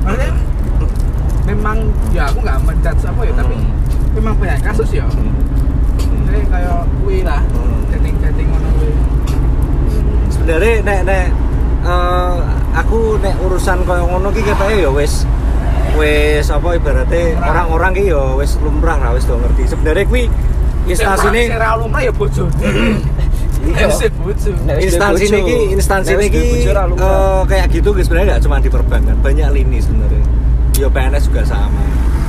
Maksudnya 0.00 0.30
memang 1.44 1.76
ya 2.10 2.24
aku 2.32 2.38
nggak 2.40 2.58
menjudge 2.64 3.04
apa 3.04 3.20
ya 3.20 3.32
tapi 3.36 3.54
Hmm. 3.54 3.70
memang 4.16 4.34
banyak 4.40 4.58
kasus 4.64 4.90
ya. 4.90 5.04
Jadi 6.24 6.42
kayak 6.48 6.82
kuwi 6.98 7.20
lah. 7.20 7.42
Hmm. 7.52 7.84
Dating-dating 7.92 8.48
ngono 8.48 8.68
kuwi. 8.74 8.92
sebenarnya 10.32 10.72
nek 10.82 11.00
nek 11.04 11.24
eh, 11.84 12.34
aku 12.74 13.22
nek 13.22 13.38
urusan 13.38 13.86
kaya 13.86 14.02
ngono 14.02 14.28
ki 14.34 14.42
ketoke 14.42 14.74
ya 14.74 14.90
wis 14.90 15.22
wis 15.94 16.50
apa 16.50 16.74
ibaratnya 16.74 17.38
orang-orang 17.38 17.94
ki 17.94 18.10
ya 18.10 18.34
wis 18.34 18.58
lumrah 18.58 18.98
lah 18.98 19.14
wis 19.14 19.24
do 19.24 19.38
ngerti. 19.38 19.70
Sebenarnya 19.70 20.04
kuwi 20.10 20.26
instansine 20.90 21.48
Sing 21.48 21.54
ra 21.54 21.78
lumrah 21.78 22.02
ya 22.02 22.12
bojo. 22.12 22.50
Instansi 23.64 25.24
niki 25.32 25.72
instansi 25.72 26.12
eh, 26.20 27.40
kayak 27.48 27.66
gitu 27.72 27.96
guys 27.96 28.04
sebenarnya 28.04 28.36
nggak 28.36 28.42
cuma 28.44 28.60
di 28.60 28.68
perbankan 28.68 29.16
banyak 29.24 29.48
lini 29.54 29.78
sebenarnya. 29.80 30.24
Ya 30.74 30.90
PNS 30.90 31.30
juga 31.30 31.46
sama. 31.46 31.80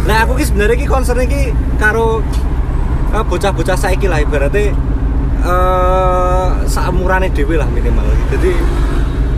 Nah 0.05 0.23
aku 0.23 0.38
ki 0.38 0.45
sebenarnya 0.47 0.77
ki 0.79 0.88
concern 0.88 1.25
ki 1.27 1.51
karo 1.81 2.21
eh, 3.12 3.23
bocah-bocah 3.25 3.75
saiki 3.75 4.08
lah 4.08 4.21
ibaratnya 4.21 4.71
eh 5.45 6.47
saumurane 6.69 7.34
dhewe 7.34 7.58
lah 7.60 7.67
minimal. 7.67 8.05
Jadi 8.31 8.53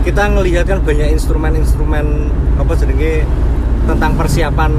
kita 0.08 0.24
ngelihat 0.32 0.64
kan 0.64 0.80
banyak 0.80 1.12
instrumen-instrumen 1.12 2.32
apa 2.56 2.72
jenenge 2.80 3.28
tentang 3.84 4.16
persiapan 4.16 4.72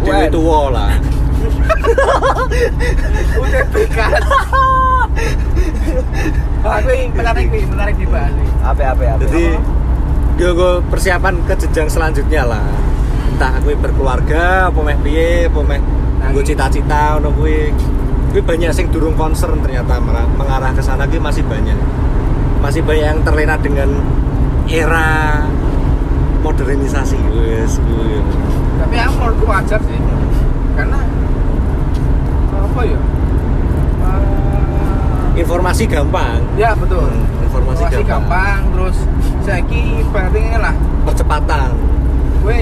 dewe 0.00 0.24
Wen. 0.24 0.32
tua 0.32 0.60
lah 0.72 0.92
Udah 3.36 3.64
bekas. 3.68 4.16
Wah, 6.64 6.80
kuwi 6.80 7.12
menarik 7.12 7.52
kuwi, 7.52 7.68
menarik 7.68 8.00
dibahas. 8.00 8.32
kuwi. 8.32 8.48
Apa 8.64 8.82
apa 8.96 9.02
apa. 9.04 9.20
jadi 9.28 9.60
yo 10.40 10.56
go 10.56 10.80
persiapan 10.88 11.44
ke 11.44 11.54
jenjang 11.60 11.92
selanjutnya 11.92 12.48
lah 12.48 12.64
entah 13.36 13.60
aku 13.60 13.76
berkeluarga 13.76 14.72
apa 14.72 14.80
meh 14.80 14.96
piye 15.04 15.52
apa 15.52 15.60
meh 15.60 15.80
gue 16.32 16.42
cita-cita 16.42 17.20
ngono 17.20 17.36
kuwi 17.36 17.68
kuwi 18.32 18.42
banyak 18.42 18.72
sing 18.72 18.88
durung 18.88 19.14
concern 19.14 19.60
ternyata 19.60 20.00
mengarah 20.34 20.72
ke 20.72 20.80
sana 20.80 21.04
kuwi 21.04 21.20
masih 21.20 21.44
banyak 21.44 21.76
masih 22.64 22.80
banyak 22.80 23.06
yang 23.14 23.20
terlena 23.22 23.60
dengan 23.60 24.00
era 24.66 25.40
modernisasi 26.40 27.16
wes 27.30 27.80
kuwi 27.80 28.20
Tapi 28.74 28.96
aku 28.98 29.14
menurutku 29.16 29.44
wajar 29.46 29.80
sih. 29.80 29.98
Karena 30.74 30.98
apa 32.50 32.80
ya? 32.82 32.98
Eh, 34.04 34.32
informasi 35.36 35.84
gampang 35.84 36.40
ya 36.54 36.74
betul. 36.74 37.06
Hmm, 37.06 37.44
informasi 37.44 37.82
gampang. 37.86 38.06
gampang. 38.06 38.60
terus 38.72 38.96
saiki 39.40 39.84
berarti 40.08 40.38
ini 40.40 40.58
lah. 40.58 40.74
percepatan 41.04 41.70
Kowe 42.40 42.56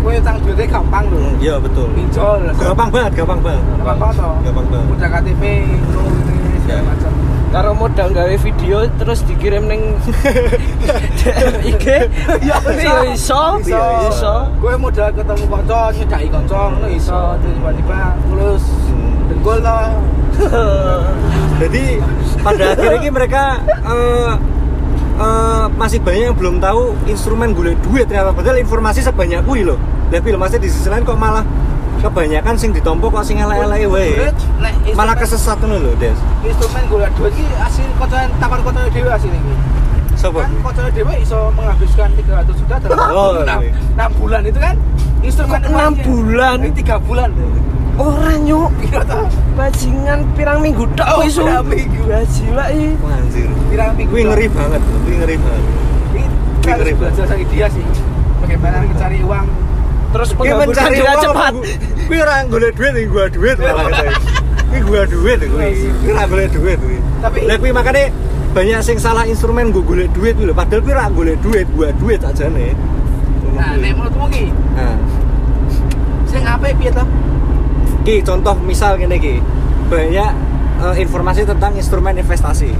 kowe 0.00 0.12
utang 0.14 0.36
duitnya 0.40 0.66
gampang 0.66 1.04
lho. 1.08 1.18
Hmm, 1.18 1.36
iya 1.38 1.54
betul 1.56 1.88
Pinjol. 1.92 2.40
gampang 2.54 2.88
banget 2.88 3.12
gampang 3.14 3.40
banget 3.40 3.64
Gampang 3.74 3.98
banget 3.98 4.16
toh. 4.16 4.34
gampang 4.40 4.66
banget 4.66 4.86
Udah 4.90 5.08
KTP, 5.10 5.42
lu 5.92 6.02
ini 6.30 6.58
segala 6.58 6.80
Ya. 6.80 6.84
macam. 6.86 7.12
Karo 7.50 7.74
modal 7.74 8.14
gawe 8.14 8.34
video 8.38 8.86
terus 8.94 9.26
dikirim 9.26 9.66
ning 9.66 9.98
DM 11.18 11.54
IG. 11.66 11.86
Ya 12.46 12.62
iso. 13.10 13.58
Iso. 13.58 13.82
Iso. 14.06 14.34
Gue 14.62 14.74
modal 14.78 15.10
ketemu 15.10 15.44
kanca, 15.50 15.90
nyedaki 15.90 16.28
kanca, 16.30 16.60
ngono 16.70 16.88
iso. 16.88 17.34
Terus 17.42 17.54
tiba-tiba 17.58 17.98
Hmm. 18.30 19.26
dengkul 19.26 19.58
toh. 19.58 19.86
Jadi 21.60 21.84
pada 22.40 22.64
akhirnya 22.72 23.10
mereka 23.10 23.42
eh, 23.66 24.32
eh, 25.18 25.64
masih 25.74 25.98
banyak 26.00 26.30
yang 26.30 26.36
belum 26.38 26.56
tahu 26.62 26.94
instrumen 27.10 27.50
golek 27.50 27.76
duit 27.82 28.06
ternyata 28.06 28.30
padahal 28.30 28.62
informasi 28.62 29.02
sebanyak 29.02 29.42
kuwi 29.42 29.66
loh. 29.66 29.76
Tapi 30.10 30.30
loh 30.30 30.38
maksudnya 30.38 30.66
di 30.66 30.70
sisi 30.70 30.86
lain 30.86 31.02
kok 31.02 31.18
malah 31.18 31.42
kebanyakan 32.00 32.54
sing 32.56 32.70
ditompo 32.72 33.06
kok 33.08 33.22
sing 33.22 33.36
elek-elek 33.36 33.86
wae. 33.86 34.32
Malah 34.92 35.14
kesesat 35.14 35.60
ngono 35.60 35.76
lho, 35.78 35.92
Des. 35.96 36.16
instrumen 36.42 36.84
golek 36.88 37.12
duit 37.14 37.32
iki 37.32 37.44
asil 37.56 37.86
kocoan 37.96 38.28
takon 38.36 38.60
kocone 38.60 38.88
dhewe 38.90 39.10
asil 39.10 39.30
iki. 39.30 39.54
Sopo? 40.16 40.40
Kan 40.40 40.52
kocone 40.60 40.90
dhewe 40.90 41.14
iso 41.16 41.38
menghabiskan 41.52 42.08
300 42.16 42.58
juta 42.58 42.74
dalam 42.80 42.98
Oh, 43.12 43.30
6, 43.40 43.60
iya. 43.62 44.06
bulan 44.16 44.40
itu 44.42 44.58
kan 44.58 44.74
instrumen 45.20 45.60
Kok 45.60 45.68
enam 45.68 45.92
uangnya. 45.92 46.04
bulan? 46.04 46.56
Ini 46.60 46.70
3 46.74 46.96
bulan. 47.00 47.30
Ora 48.00 48.32
nyuk. 48.40 48.70
Piro 48.80 49.02
toh? 49.04 49.28
Bajingan 49.54 50.18
pirang 50.32 50.58
minggu 50.64 50.88
tok 50.96 51.04
Oh, 51.04 51.20
iso. 51.20 51.44
pirang 51.44 51.68
minggu. 51.68 52.00
Gila 52.08 52.64
iki. 52.72 52.88
Anjir. 52.96 53.48
Pirang 53.68 53.92
minggu. 53.92 54.10
Kuwi 54.10 54.22
ngeri 54.24 54.46
banget, 54.48 54.80
kuwi 55.04 55.14
ngeri 55.20 55.36
banget. 55.36 55.64
Ini 56.10 56.22
kan 56.64 56.76
belajar 56.96 57.24
dari 57.28 57.44
dia 57.52 57.66
sih. 57.68 57.84
Bagaimana 58.40 58.76
mencari 58.82 59.20
uang. 59.20 59.46
Terus 60.10 60.28
dengan 60.34 60.66
uang, 60.66 60.74
cepat. 61.22 61.52
Kuwi 62.06 62.18
ora 62.18 62.42
golek 62.44 62.72
duit, 62.74 62.92
iki 62.92 63.06
gua 63.06 63.24
duit 63.26 63.56
malah. 63.56 63.90
Kuwi 64.70 64.80
gua 64.82 65.02
duit 65.04 65.38
kuwi. 65.40 65.68
Kuwi 66.02 66.10
ora 66.10 66.24
golek 66.26 66.48
duit 66.50 66.78
kuwi. 66.78 66.98
Tapi- 67.22 67.70
makanya 67.70 68.04
banyak 68.50 68.80
sing 68.82 68.98
salah 68.98 69.22
instrumen 69.22 69.70
gue 69.70 69.78
golek 69.80 70.10
duit 70.10 70.34
lho. 70.34 70.50
Padahal 70.50 70.82
kuwi 70.82 70.92
ora 70.92 71.06
golek 71.08 71.38
duit, 71.40 71.66
gua 71.70 71.94
duit 71.94 72.18
aja 72.20 72.46
nih. 72.46 72.74
Nah, 73.54 73.76
nek 73.76 73.92
menurutmu 73.92 74.26
ki, 74.26 74.44
Nah, 74.72 74.96
sing 76.24 76.42
apik 76.42 76.74
piye 76.74 76.90
toh? 76.90 77.04
ki 78.00 78.24
contoh 78.24 78.56
misal 78.58 78.96
ngene 78.96 79.14
ki. 79.14 79.36
Banyak 79.86 80.30
eh, 80.80 80.94
informasi 80.98 81.44
tentang 81.44 81.76
instrumen 81.76 82.16
investasi. 82.16 82.72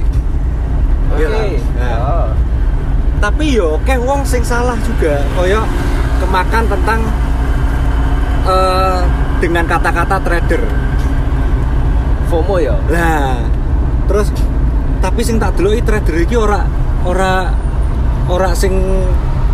Iya. 1.15 1.27
Oke. 1.29 1.47
Nah, 1.77 1.99
Oh. 2.01 2.29
tapi 3.21 3.53
yo 3.53 3.77
oke 3.77 3.95
wong 4.01 4.25
sing 4.25 4.41
salah 4.41 4.79
juga 4.81 5.21
koyo 5.35 5.61
kemakan 6.21 6.63
tentang 6.69 7.01
eh, 8.45 9.01
dengan 9.41 9.65
kata-kata 9.65 10.17
trader 10.21 10.63
FOMO 12.29 12.57
ya. 12.63 12.77
Nah, 12.93 13.43
terus 14.07 14.31
tapi 15.01 15.25
sing 15.25 15.41
tak 15.41 15.57
deloki 15.57 15.81
trader 15.83 16.17
iki 16.21 16.37
ora 16.37 16.63
ora 17.03 17.49
ora 18.29 18.53
sing 18.53 18.77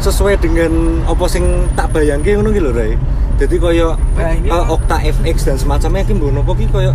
sesuai 0.03 0.37
dengan 0.43 1.01
apa 1.09 1.25
sing 1.31 1.71
tak 1.73 1.95
bayangke 1.95 2.37
ngono 2.37 2.53
ki 2.53 2.61
lho, 2.61 2.71
Rai. 2.75 2.93
Jadi 3.37 3.57
koyo 3.57 3.97
eh, 4.21 4.45
apa? 4.49 4.75
Okta 4.75 4.97
FX 5.01 5.49
dan 5.49 5.57
semacamnya 5.57 6.05
ki 6.05 6.13
mbok 6.19 6.31
nopo 6.35 6.53
ki 6.53 6.69
koyo 6.69 6.93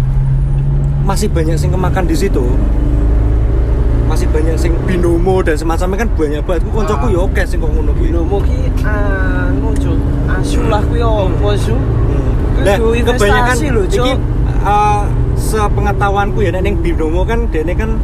masih 1.01 1.31
banyak 1.33 1.57
sing 1.57 1.73
kemakan 1.73 2.05
di 2.05 2.13
situ. 2.13 2.45
Masih 4.11 4.27
banyak 4.27 4.59
sing 4.59 4.75
binomo 4.83 5.39
dan 5.39 5.55
semacamnya 5.55 6.03
kan 6.03 6.09
banyak 6.19 6.43
banget. 6.43 6.61
Ku 6.67 6.71
koncoku 6.83 7.05
Ah. 7.07 7.13
ya 7.15 7.19
oke 7.23 7.41
sing 7.47 7.63
kok 7.63 7.71
ngono 7.71 7.91
kuwi. 7.95 8.11
Binomo 8.11 8.37
ki 8.43 8.57
anu 8.83 9.71
cuk. 9.79 9.97
Asu 10.27 10.59
lah 10.67 10.83
kuwi 10.83 10.99
opo 10.99 11.55
su? 11.55 11.71
Hmm. 11.71 12.67
Nah, 12.67 12.77
kebanyakan 12.77 13.55
lho, 13.71 13.83
iki 13.87 14.11
uh, 14.67 15.07
sepengetahuanku 15.39 16.43
ya 16.43 16.51
nek 16.51 16.61
ning 16.67 16.75
binomo 16.83 17.23
kan 17.23 17.47
dene 17.49 17.71
kan 17.71 17.95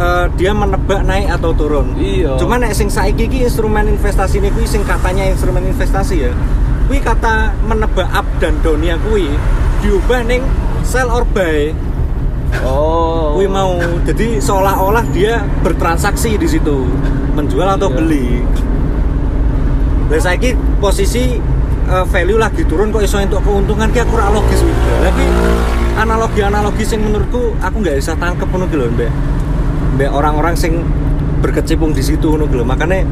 uh, 0.00 0.26
dia 0.40 0.56
menebak 0.56 1.04
naik 1.04 1.28
atau 1.28 1.52
turun. 1.52 1.92
Iya. 2.00 2.40
Cuma 2.40 2.56
nek 2.56 2.72
sing 2.72 2.88
saiki 2.88 3.28
iki 3.28 3.44
instrumen 3.44 3.84
investasi 3.84 4.40
ini 4.40 4.48
kuwi 4.56 4.64
sing 4.64 4.80
katanya 4.88 5.28
instrumen 5.28 5.60
investasi 5.68 6.24
ya. 6.24 6.32
Kuwi 6.88 7.04
kata 7.04 7.52
menebak 7.68 8.08
up 8.16 8.24
dan 8.40 8.56
down-nya 8.64 8.96
kuwi 9.04 9.28
diubah 9.84 10.24
ning 10.24 10.40
sell 10.88 11.12
or 11.12 11.28
buy. 11.36 11.76
Oh. 12.64 13.38
Kuwi 13.38 13.46
mau. 13.46 13.78
Jadi 14.04 14.42
seolah-olah 14.42 15.06
dia 15.14 15.40
bertransaksi 15.64 16.36
di 16.36 16.48
situ, 16.50 16.84
menjual 17.34 17.66
atau 17.78 17.88
Iya. 17.88 17.96
beli. 17.96 18.28
Lah 20.10 20.18
saiki 20.18 20.58
posisi 20.82 21.38
uh, 21.86 22.02
value 22.10 22.36
lagi 22.36 22.66
turun 22.66 22.90
kok 22.90 23.06
iso 23.06 23.22
entuk 23.22 23.40
keuntungan 23.46 23.88
ki 23.94 24.02
aku 24.02 24.18
ora 24.18 24.28
logis. 24.34 24.60
Tapi 25.00 25.24
analogi-analogi 25.94 26.82
sing 26.82 27.00
menurutku 27.06 27.54
aku 27.62 27.76
nggak 27.78 27.96
bisa 28.02 28.18
tangkep 28.18 28.48
ngono 28.50 28.66
lho, 28.66 28.86
Mbak. 28.90 29.10
Mbak 29.98 30.10
orang-orang 30.10 30.54
sing 30.58 30.82
berkecimpung 31.40 31.94
di 31.94 32.02
situ 32.02 32.34
ngono 32.34 32.50
lho. 32.50 32.66
Makanya 32.66 33.06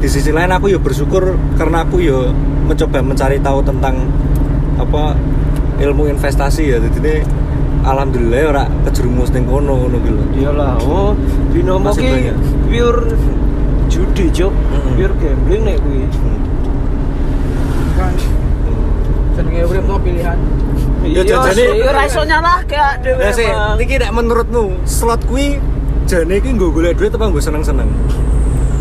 di 0.00 0.08
sisi 0.08 0.30
lain 0.30 0.54
aku 0.54 0.70
ya 0.70 0.78
bersyukur 0.78 1.34
karena 1.58 1.82
aku 1.84 1.98
ya 2.00 2.30
mencoba 2.64 3.02
mencari 3.02 3.42
tahu 3.42 3.60
tentang 3.66 4.06
apa 4.78 5.18
ilmu 5.82 6.06
investasi 6.08 6.62
ya. 6.70 6.78
Jadi 6.78 6.96
ini 6.96 7.16
alhamdulillah 7.82 8.38
ya 8.38 8.48
ora 8.50 8.64
kejerumus 8.84 9.30
ning 9.30 9.44
kono 9.44 9.72
ngono 9.80 9.96
ki 9.98 10.10
lho. 10.10 10.24
Iyalah, 10.36 10.72
oh 10.82 11.12
binomo 11.50 11.90
Masih 11.90 12.02
ki 12.02 12.10
banyak. 12.10 12.36
pure 12.66 13.00
judi, 13.90 14.24
Cuk. 14.30 14.52
Mm-mm. 14.52 14.92
Pure 14.94 15.14
gambling 15.18 15.62
nek 15.64 15.76
kuwi. 15.80 16.02
Kan 17.96 18.12
jenenge 19.36 19.60
urip 19.66 19.84
tuh 19.84 19.98
pilihan. 20.00 20.38
Ya, 21.00 21.08
Iya, 21.08 21.22
jajane- 21.24 21.56
sih, 21.56 21.68
ora 21.80 22.00
iso 22.04 22.20
nyalahke 22.22 22.82
dhewe. 23.00 23.22
Lah 23.24 23.32
sih, 23.32 23.48
iki 23.80 23.94
nek 23.96 24.10
menurutmu 24.12 24.62
slot 24.84 25.24
kuwi 25.24 25.56
jane 26.04 26.34
iki 26.36 26.52
nggo 26.52 26.68
golek 26.70 26.92
duit 26.94 27.10
apa 27.10 27.24
nggo 27.24 27.40
seneng-seneng? 27.40 27.88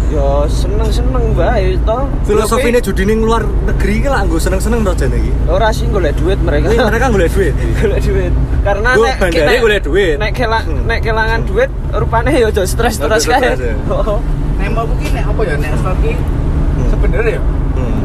Ya 0.10 0.26
seneng-seneng 0.48 1.38
bae 1.38 1.78
to. 1.80 1.98
Filosofine 2.26 2.82
judi 2.82 3.06
ning 3.06 3.22
luar 3.22 3.46
negeri 3.46 3.94
iki 3.96 4.10
lah 4.10 4.26
nggo 4.26 4.38
seneng-seneng 4.38 4.82
to 4.82 4.94
jane 4.96 5.16
iki. 5.16 5.32
ora 5.46 5.70
sih 5.70 5.86
golek 5.86 6.18
duit 6.18 6.40
mereka. 6.40 6.66
Kuwi 6.68 6.82
mereka 6.82 7.06
golek 7.10 7.30
duit. 7.30 7.54
golek 7.80 8.02
duit. 8.02 8.34
Karena 8.60 8.90
Gua 8.92 9.06
nek 9.06 9.16
bandare 9.20 9.46
nek- 9.46 9.62
golek 9.62 9.82
duit. 9.84 10.16
Nek 10.18 10.32
kelang 10.34 10.66
Hmm. 10.66 10.84
nek 10.84 11.00
kelangan 11.00 11.40
duit 11.44 11.70
rupane 11.92 12.32
ya 12.32 12.50
aja 12.50 12.64
stres 12.66 12.98
terus 12.98 13.24
kae. 13.24 13.38
stres, 13.38 13.60
ya. 13.60 13.76
Oh. 13.94 14.18
Nek 14.58 14.70
mau 14.72 14.90
ki 14.92 15.08
nek 15.12 15.26
apa 15.26 15.42
ya 15.44 15.56
nek 15.56 15.72
slot 15.78 15.98
ki 16.00 16.14
Hmm. 16.14 16.88
sebenarnya 16.90 17.32
ya. 17.32 17.42
Hmm. 17.76 18.02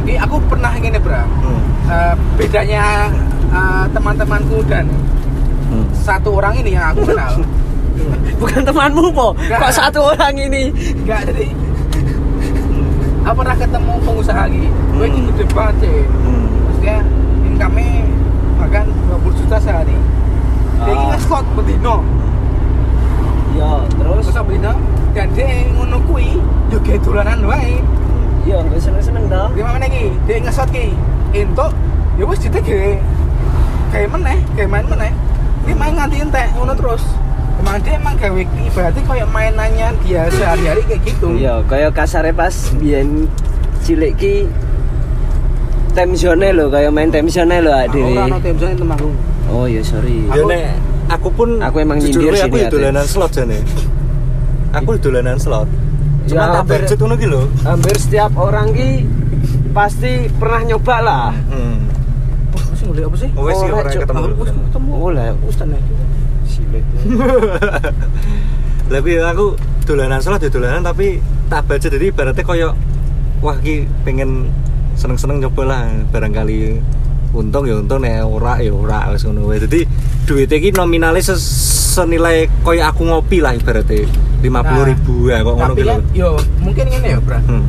Iki 0.00 0.14
aku 0.18 0.36
pernah 0.48 0.72
ngene, 0.74 0.98
Bra. 0.98 1.22
Hmm. 1.22 1.60
Eh, 1.86 2.14
bedanya 2.36 2.84
eh, 3.50 3.84
teman-temanku 3.92 4.64
dan 4.64 4.88
Hmm. 5.68 5.86
satu 5.92 6.34
orang 6.34 6.56
ini 6.56 6.72
yang 6.72 6.90
aku 6.90 7.04
kenal 7.06 7.36
Bukan 8.40 8.60
temanmu 8.62 9.04
po. 9.10 9.32
Nggak. 9.36 9.58
Kok 9.58 9.72
satu 9.72 10.00
orang 10.10 10.34
ini? 10.34 10.72
enggak 10.96 11.28
jadi 11.28 11.48
aku 13.20 13.36
pernah 13.36 13.52
ketemu 13.54 13.92
pengusaha 14.00 14.40
lagi 14.42 14.64
gue 14.66 15.06
ini 15.06 15.18
Hmm. 15.20 15.28
gede 15.30 15.44
banget 15.52 15.74
cek 15.78 15.92
Hmm. 16.08 16.44
maksudnya 16.64 16.96
income 17.44 17.82
bahkan 18.56 18.84
20 19.06 19.34
juta 19.36 19.56
sehari 19.60 19.96
dia 20.80 20.92
ini 20.92 21.06
Ah. 21.06 21.20
slot 21.20 21.46
bedino 21.54 21.96
Ya, 23.50 23.82
terus 23.92 24.24
terus 24.24 24.40
bedino 24.40 24.72
dan 25.12 25.26
dia 25.30 25.46
ngono 25.68 26.00
kui 26.06 26.38
yo 26.70 26.78
kayak 26.80 27.02
dolanan 27.02 27.44
wae 27.44 27.82
ya 28.42 28.56
nggak 28.58 28.80
seneng-seneng 28.80 29.28
dong. 29.28 29.52
dia 29.52 29.62
mana 29.62 29.84
ki 29.84 30.16
dia 30.24 30.40
ngesot 30.40 30.70
ki 30.70 30.96
entuk 31.30 31.70
ya 32.16 32.24
wis 32.24 32.40
ditege 32.40 32.96
kayak 33.90 34.08
meneh 34.08 34.38
kayak 34.54 34.70
main 34.70 34.86
meneh 34.86 35.12
dia 35.66 35.74
main 35.76 35.92
nganti 35.92 36.24
entek 36.24 36.48
ngono 36.56 36.72
terus 36.72 37.04
emang 37.70 37.78
dia 37.80 37.94
emang 37.94 38.14
gawe 38.16 38.40
ibaratnya 38.42 39.02
kayak 39.04 39.28
mainannya 39.30 39.88
dia 40.02 40.22
sehari-hari 40.28 40.82
kayak 40.84 41.02
gitu 41.06 41.26
Iya, 41.32 41.54
kayak 41.64 41.90
kasare 41.94 42.30
pas 42.32 42.50
biyen 42.74 43.30
cilik 43.80 44.12
ki 44.16 44.34
time 45.90 46.14
zone 46.14 46.48
lho, 46.50 46.66
kayak 46.66 46.90
main 46.90 47.08
time 47.08 47.26
zone 47.26 47.56
lho 47.56 47.70
aku 47.70 47.82
adine. 47.94 48.10
ora 48.12 48.22
ono 48.26 48.38
temsone 48.40 48.74
temanku 48.74 49.10
Oh 49.50 49.66
iya 49.66 49.82
sorry. 49.82 50.30
Ya 50.30 50.42
nek 50.44 50.78
aku 51.08 51.28
pun 51.28 51.58
Aku 51.58 51.78
emang 51.78 51.98
nyindir 51.98 52.30
sih 52.32 52.42
aku 52.44 52.54
niatnya. 52.54 52.70
dolanan 52.70 53.02
slot 53.04 53.30
jane. 53.32 53.58
Aku 54.70 54.94
dolanan 54.96 55.34
slot. 55.36 55.66
Cuma 56.22 56.30
Ya, 56.30 56.42
tak 56.44 56.58
hampir- 56.60 56.82
budget 56.86 56.98
ngono 57.00 57.14
ki 57.16 57.26
lho. 57.26 57.42
Hampir 57.60 57.94
setiap 57.96 58.30
orang 58.34 58.70
ki 58.70 58.90
pasti 59.70 60.30
pernah 60.32 60.62
nyoba 60.64 60.96
lah. 61.02 61.26
Hmm. 61.50 61.82
Wah, 62.50 62.62
sih 62.72 62.86
apa 62.86 63.16
sih 63.18 63.30
Oh, 63.34 63.42
wes 63.42 63.54
Oh, 63.56 63.62
ya 63.64 63.74
orang 63.76 63.90
ketemu. 63.92 64.22
Aku 64.28 64.42
ketemu 64.46 64.90
Oh 64.94 65.10
lah, 65.10 65.26
Ustaz 65.42 65.66
nih 65.66 65.82
Lebih 68.90 69.14
aku 69.32 69.46
dolanan 69.84 70.18
slot 70.18 70.40
ya 70.40 70.48
dolanan 70.48 70.82
tapi 70.82 71.18
tak 71.46 71.66
budget 71.66 71.90
jadi 71.92 72.06
ibaratnya 72.08 72.42
koyo 72.42 72.70
wah 73.40 73.56
ki 73.56 73.88
pengen 74.00 74.46
seneng-seneng 74.94 75.40
nyoba 75.40 75.62
lah 75.64 75.82
barangkali 76.08 76.78
untung 77.30 77.64
ya 77.64 77.74
untung 77.76 78.00
nek 78.00 78.22
ora 78.22 78.58
ya 78.58 78.70
ora 78.70 79.10
wis 79.10 79.22
ngono 79.22 79.46
wae. 79.46 79.58
Dadi 79.58 79.82
duit 80.24 80.46
iki 80.46 80.70
nominalnya 80.70 81.22
ses- 81.24 81.68
senilai 81.90 82.46
koyo 82.60 82.82
aku 82.84 83.02
ngopi 83.02 83.38
lah 83.38 83.50
ibaratnya 83.52 84.06
50 84.40 84.46
ribu 84.86 85.26
ya 85.26 85.40
kok 85.40 85.52
ngono 85.52 85.68
tapi 85.68 85.80
gitu. 85.80 85.90
kan 85.90 86.00
yo 86.12 86.28
mungkin 86.60 86.86
ini 86.88 87.08
ya 87.08 87.18
bro 87.18 87.38
Hmm. 87.40 87.64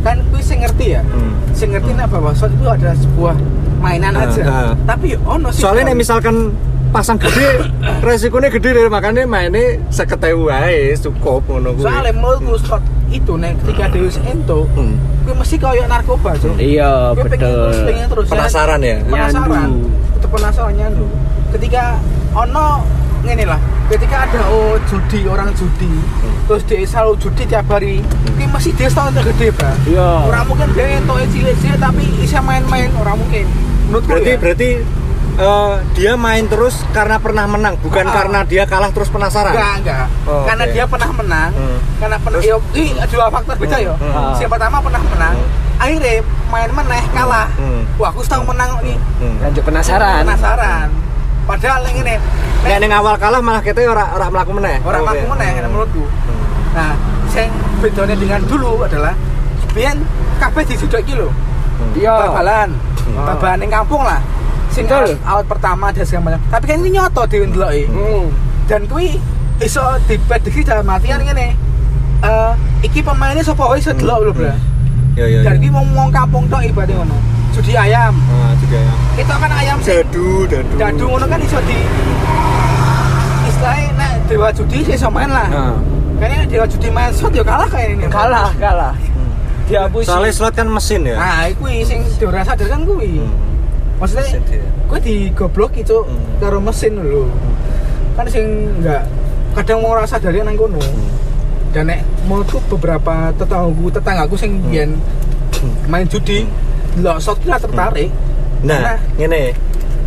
kan 0.00 0.16
gue 0.22 0.40
sih 0.40 0.56
ngerti 0.56 0.86
ya 0.90 1.02
Hmm. 1.02 1.32
sih 1.52 1.66
ngerti 1.66 1.90
nih 1.92 2.06
bahwa 2.06 2.32
shot 2.32 2.48
itu 2.48 2.64
adalah 2.64 2.94
sebuah 2.94 3.36
mainan 3.76 4.14
Ah, 4.14 4.24
aja 4.24 4.42
ah. 4.42 4.72
tapi 4.86 5.12
yo 5.12 5.18
ono 5.22 5.48
sih 5.50 5.60
Soalnya 5.60 5.92
nek 5.92 5.98
misalkan 5.98 6.56
pasang 6.88 7.18
gede, 7.18 7.66
resikonya 8.06 8.48
gede 8.48 8.68
deh 8.72 8.86
makanya 8.86 9.22
mainnya 9.22 9.76
seketewu 9.88 10.46
wae 10.46 10.94
cukup 10.94 11.42
ngono 11.44 11.72
kuwi. 11.72 11.82
soalnya 11.82 12.12
menurutku 12.12 12.54
shot 12.58 12.82
itu 13.06 13.32
nih 13.34 13.52
ketika 13.60 13.84
Deus 13.88 14.16
ento 14.20 14.64
Hmm. 14.72 14.96
gue 15.22 15.34
mesti 15.34 15.56
kayak 15.56 15.86
narkoba 15.86 16.30
cuy 16.36 16.54
Iya, 16.56 17.12
gue 17.12 17.24
pengen 17.24 17.36
betul. 17.36 17.58
terus 17.66 17.78
pengen 17.84 18.06
terus 18.08 18.26
Penasaran 18.28 18.80
ya? 18.80 18.96
penasaran. 19.02 19.68
Itu 20.14 20.26
penasaran 20.28 20.72
nyandu. 20.72 21.06
Ketika 21.50 21.82
ono 22.32 22.66
ngene 23.22 23.44
lah 23.44 23.58
ketika 23.86 24.16
ada 24.22 24.42
oh 24.46 24.78
judi 24.84 25.26
orang 25.26 25.50
judi 25.52 25.90
terus 26.46 26.62
dia 26.62 26.82
selalu 26.82 27.18
judi 27.18 27.42
tiap 27.44 27.66
hari 27.66 27.98
ini 28.30 28.44
masih 28.46 28.70
dia 28.72 28.86
setahun 28.86 29.18
gede 29.20 29.50
pak. 29.50 29.74
Iya. 29.84 30.08
orang 30.24 30.42
mungkin 30.44 30.68
dia 30.72 30.86
itu 30.96 31.14
cilik-cilik 31.32 31.76
tapi 31.76 32.04
bisa 32.16 32.38
main-main 32.40 32.90
orang 32.96 33.16
mungkin. 33.16 33.46
Menurutku 33.86 34.10
Berarti 34.12 34.30
ya. 34.30 34.38
berarti 34.38 34.70
eh, 35.38 35.72
dia 35.92 36.12
main 36.14 36.44
terus 36.44 36.80
karena 36.90 37.16
pernah 37.16 37.44
menang, 37.44 37.76
bukan 37.78 38.02
Ah. 38.02 38.12
karena 38.14 38.40
dia 38.42 38.64
kalah 38.64 38.88
terus 38.88 39.08
penasaran. 39.08 39.52
enggak 39.52 39.74
enggak 39.78 40.06
Oh, 40.24 40.42
karena 40.44 40.64
oke. 40.64 40.72
dia 40.72 40.84
pernah 40.86 41.10
menang 41.14 41.50
Hmm. 41.52 41.78
karena 41.96 42.16
pernah 42.18 42.38
Terus? 42.38 42.50
yo 42.50 42.56
ini 42.74 42.90
dua 43.06 43.26
faktor 43.28 43.54
beda 43.56 43.76
Hmm, 43.76 43.84
yo 43.84 43.94
hmm. 43.94 44.32
si 44.32 44.40
yang 44.40 44.50
pertama 44.50 44.76
pernah 44.80 45.02
menang 45.02 45.34
Hmm. 45.36 45.48
akhirnya 45.76 46.12
main 46.46 46.70
meneh 46.72 47.02
kalah 47.10 47.48
Hmm. 47.54 47.82
wah 47.94 48.08
aku 48.08 48.20
setahun 48.20 48.46
menang 48.46 48.70
nih 48.80 48.98
Hmm. 49.18 49.36
Lanjut 49.40 49.62
penasaran. 49.62 50.24
penasaran 50.24 50.88
padahal 51.44 51.80
yang 51.84 51.98
ini 52.00 52.16
Nek 52.58 52.78
ning 52.80 52.90
awal 52.90 53.14
kalah 53.14 53.38
malah 53.38 53.62
kita 53.62 53.78
ora 53.84 54.10
ora 54.10 54.26
mlaku 54.26 54.50
meneh. 54.52 54.82
orang 54.82 55.00
Oh, 55.00 55.08
aku 55.08 55.22
oke. 55.22 55.30
meneh 55.32 55.50
Hmm. 55.52 55.64
menurutku 55.66 56.02
Hmm. 56.02 56.44
Nah, 56.72 56.92
sing 57.26 57.48
bedanya 57.78 58.12
dengan 58.14 58.40
dulu 58.42 58.82
adalah 58.82 59.14
biyen 59.70 60.02
kabeh 60.36 60.62
dijuduk 60.66 60.98
iki 60.98 61.14
lho. 61.14 61.28
Hmm. 61.28 61.92
Iya. 61.94 62.12
Bal-balan. 62.18 62.68
Hmm. 62.98 63.22
Bal-balan 63.22 63.56
ning 63.58 63.70
kampung 63.70 64.02
lah. 64.02 64.18
Sing 64.76 64.84
awal, 64.92 65.16
awal 65.24 65.44
pertama 65.48 65.88
ada 65.88 66.04
segala 66.04 66.36
macam. 66.36 66.40
Tapi 66.52 66.64
kan 66.68 66.76
ini 66.84 66.90
nyoto 66.92 67.22
diundeloki. 67.24 67.88
Hmm. 67.88 68.28
Dan 68.68 68.84
kuwi 68.84 69.16
iso 69.58 69.80
diprediksi 70.04 70.60
dalam 70.60 70.84
artian 70.84 71.24
ngene. 71.24 71.56
Eh, 72.20 72.52
iki 72.84 73.00
pemainnya 73.00 73.40
sapa 73.40 73.64
wae 73.64 73.80
iso 73.80 73.96
delok 73.96 74.18
lho, 74.20 74.32
Bro. 74.36 74.52
Ya 75.16 75.24
ya. 75.24 75.40
Dan 75.48 75.56
ya. 75.56 75.60
iki 75.64 75.68
wong 75.72 75.86
wong 75.96 76.12
kampung 76.12 76.44
tok 76.46 76.60
ibaratnya 76.60 77.00
ngono. 77.00 77.16
Judi 77.56 77.72
ayam. 77.72 78.12
Ah, 78.28 78.52
juga 78.60 78.76
ya. 78.76 78.92
Itu 79.16 79.32
kan 79.32 79.48
ayam 79.48 79.76
Dadu, 79.80 80.28
dadu. 80.44 80.74
dadu 80.76 81.04
ngono 81.08 81.24
kan 81.24 81.40
iso 81.40 81.56
di 81.64 81.78
istilahnya 83.48 83.88
nek 83.96 84.12
dewa 84.28 84.48
judi 84.52 84.78
iso 84.84 85.08
main 85.08 85.30
lah. 85.32 85.48
Nah, 85.48 85.76
Kayaknya 86.16 86.44
dewa 86.48 86.64
judi 86.68 86.88
main 86.88 87.10
shot 87.12 87.32
ya 87.32 87.44
kalah 87.44 87.68
kayak 87.68 87.88
ini. 87.92 88.04
kalah, 88.08 88.48
kalah. 88.56 88.92
Hmm. 88.92 89.28
Dihapusi. 89.68 90.08
Soalnya 90.08 90.32
slot 90.32 90.52
kan 90.52 90.68
mesin 90.68 91.00
ya. 91.04 91.16
Nah, 91.16 91.48
kuwi 91.56 91.80
sing 91.80 92.00
diora 92.16 92.40
sadar 92.40 92.68
kan 92.68 92.84
kuwi. 92.84 93.20
Hmm. 93.24 93.55
Maksudnya 93.96 94.24
Mesin 94.28 94.42
dia. 94.44 94.64
kuwi 94.86 94.98
digoblok 95.00 95.72
itu 95.74 95.96
Hmm. 95.98 96.36
karo 96.36 96.58
mesin 96.60 96.92
lho. 96.96 97.24
Kan 98.12 98.28
sing 98.28 98.44
enggak 98.76 99.08
kadang 99.52 99.80
mau 99.80 99.96
rasa 99.96 100.16
dari 100.16 100.40
nang 100.40 100.52
kono. 100.54 100.76
Hmm. 100.76 101.08
Dan 101.72 101.88
nek 101.88 102.00
menurutku 102.24 102.60
beberapa 102.70 103.32
tetanggaku 103.32 103.88
tetanggaku 103.90 104.34
sing 104.34 104.52
Hmm. 104.54 104.64
biyen 104.66 104.90
main 105.86 106.04
judi, 106.04 106.44
lho 106.96 107.16
shot 107.16 107.40
ki 107.40 107.48
lah 107.48 107.56
tertarik. 107.56 108.12
Nah, 108.62 109.00
ngene. 109.16 109.56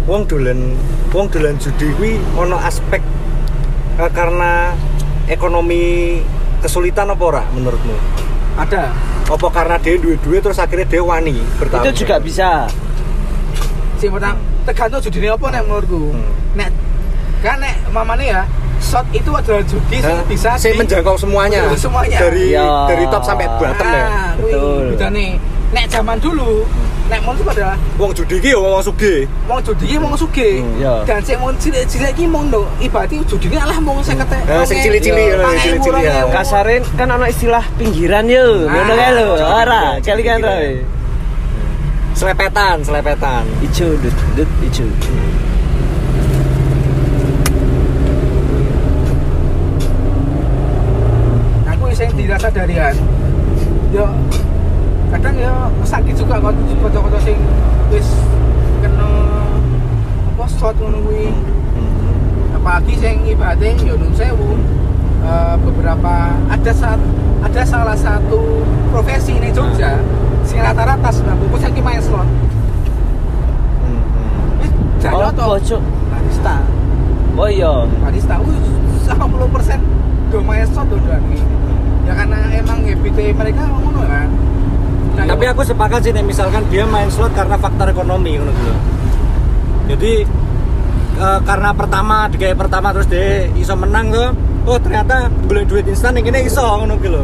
Wong 0.06 0.26
dolan 0.26 0.74
wong 1.10 1.30
dolan 1.30 1.58
judi 1.58 1.90
kuwi 1.94 2.18
ono 2.34 2.58
aspek 2.58 3.02
eh, 3.96 4.10
karena 4.10 4.74
ekonomi 5.28 6.18
kesulitan 6.60 7.10
apa 7.10 7.24
ora 7.24 7.44
menurutmu? 7.48 7.94
ada 8.58 8.90
Apa 9.26 9.46
karena 9.48 9.78
dia 9.78 9.94
duit-duit 9.96 10.42
terus 10.42 10.58
akhirnya 10.58 10.84
dia 10.84 11.00
wani 11.00 11.38
bertahun? 11.56 11.86
Itu 11.86 12.02
juga 12.02 12.18
bisa. 12.18 12.66
Sing 14.00 14.10
pertama 14.10 14.36
tergantung 14.64 15.02
judine 15.02 15.28
apa 15.30 15.46
nek 15.50 15.62
menurutku. 15.62 16.02
Hmm. 16.10 16.32
Nek 16.56 16.70
kan 17.40 17.56
nek 17.58 17.76
mamane 17.90 18.26
ya 18.26 18.42
shot 18.80 19.04
itu 19.12 19.28
adalah 19.30 19.60
judi 19.62 19.98
sing 19.98 20.12
Hah? 20.14 20.24
bisa 20.26 20.50
Sing 20.56 20.72
di- 20.74 20.80
menjangkau 20.80 21.16
semuanya. 21.16 21.68
Menjangkau 21.68 21.80
semuanya. 21.82 22.18
Dari 22.18 22.46
Ya. 22.50 22.68
dari 22.88 23.04
top 23.06 23.24
sampai 23.24 23.48
bottom 23.54 23.88
ya. 23.88 24.06
Ah, 24.06 24.32
Betul. 24.36 24.84
bedane. 24.94 25.28
Nek 25.70 25.86
zaman 25.86 26.18
dulu, 26.18 26.66
nek 27.06 27.22
menurutku 27.22 27.46
adalah 27.48 27.78
Wong 27.96 28.10
judi 28.10 28.42
ki 28.42 28.50
ya 28.50 28.58
wong 28.58 28.82
sugih. 28.82 29.30
wong 29.46 29.62
judi 29.62 29.86
ki 29.86 29.98
wong 29.98 30.16
sugih. 30.16 30.54
Hmm, 30.60 30.82
iya. 30.82 30.94
Dan 31.06 31.22
sing 31.22 31.38
wong 31.38 31.54
cilik-cilik 31.56 32.12
ki 32.12 32.26
mong 32.26 32.50
no, 32.50 32.66
ibaratnya 32.80 33.22
judi 33.24 33.48
ki 33.48 33.58
alah 33.60 33.78
mong 33.78 34.02
50. 34.02 34.42
Nah, 34.42 34.66
sing 34.66 34.82
cili-cili 34.82 35.30
Iya. 35.30 35.38
ya, 35.38 35.46
sing 35.54 35.78
cili-cili 35.78 36.02
ya. 36.02 36.26
Kasarin 36.28 36.82
kan 36.96 37.06
ana 37.08 37.28
istilah 37.28 37.62
pinggiran 37.76 38.26
yo, 38.26 38.66
Ah, 38.66 38.74
ngono 38.74 38.94
kae 38.96 39.12
lho. 39.14 39.28
iya, 39.32 39.46
Ora, 39.46 39.82
iya, 39.94 40.02
kali 40.02 40.24
kan 40.24 40.40
iya. 40.42 40.56
Selepetan, 42.20 42.84
selepetan. 42.84 43.48
Ijo, 43.64 43.96
dut, 43.96 44.12
dut, 44.36 44.50
ijo. 44.60 44.84
Aku 51.64 51.88
sing 51.96 52.12
dirasa 52.20 52.52
darian. 52.52 52.92
Yo 53.96 54.04
kadang 55.16 55.40
ya 55.40 55.72
sakit 55.88 56.12
juga 56.20 56.44
kok 56.44 56.60
kocok-kocok 56.84 57.22
sing 57.24 57.40
wis 57.88 58.12
kena 58.84 59.40
apa 60.36 60.44
shot 60.60 60.76
ngono 60.76 61.00
kuwi. 61.08 61.32
Apalagi 62.52 63.00
sing 63.00 63.24
ibaratnya 63.32 63.80
yo 63.80 63.96
nun 63.96 64.12
sewu. 64.12 64.60
eh, 65.24 65.56
beberapa 65.64 66.36
ada 66.52 66.72
saat 66.76 67.00
ada 67.44 67.64
salah 67.64 67.96
satu 67.96 68.64
profesi 68.92 69.36
ini 69.36 69.52
Jogja 69.52 70.00
sing 70.50 70.58
rata-rata 70.58 71.10
90% 71.14 71.78
ki 71.78 71.82
main 71.86 72.02
slot. 72.02 72.26
Hmm, 73.86 74.02
hmm. 74.02 75.14
Oh, 75.14 75.30
to. 75.30 75.44
bocok. 75.46 75.82
Barista. 76.10 76.56
Oh 77.38 77.48
iya. 77.48 77.72
barista 78.02 78.36
wih 78.42 78.58
90% 79.06 80.34
do 80.34 80.38
main 80.44 80.66
slot 80.68 80.90
do 80.90 80.98
dan 81.08 81.24
ya 82.04 82.14
karena 82.14 82.38
emang 82.52 82.84
habit 82.84 83.14
mereka 83.16 83.64
ngono 83.70 84.02
kan 84.04 84.30
Nah, 85.20 85.36
Tapi 85.36 85.52
aku 85.52 85.68
sepakat 85.68 86.00
sih 86.00 86.16
nek 86.16 86.24
misalkan 86.24 86.64
dia 86.72 86.88
main 86.88 87.12
slot 87.12 87.36
karena 87.36 87.60
faktor 87.60 87.92
ekonomi 87.92 88.40
ngono 88.40 88.56
gitu. 88.56 88.74
Jadi 89.92 90.14
eh, 91.20 91.40
karena 91.44 91.76
pertama 91.76 92.32
di 92.32 92.40
kayak 92.40 92.56
pertama 92.56 92.96
terus 92.96 93.12
dia 93.12 93.52
iso 93.52 93.76
menang 93.76 94.16
tuh. 94.16 94.32
Oh 94.64 94.80
ternyata 94.80 95.28
boleh 95.44 95.68
duit 95.68 95.84
instan 95.92 96.16
yang 96.16 96.32
ini 96.32 96.48
iso 96.48 96.64
ngono 96.64 96.96
gitu. 97.04 97.20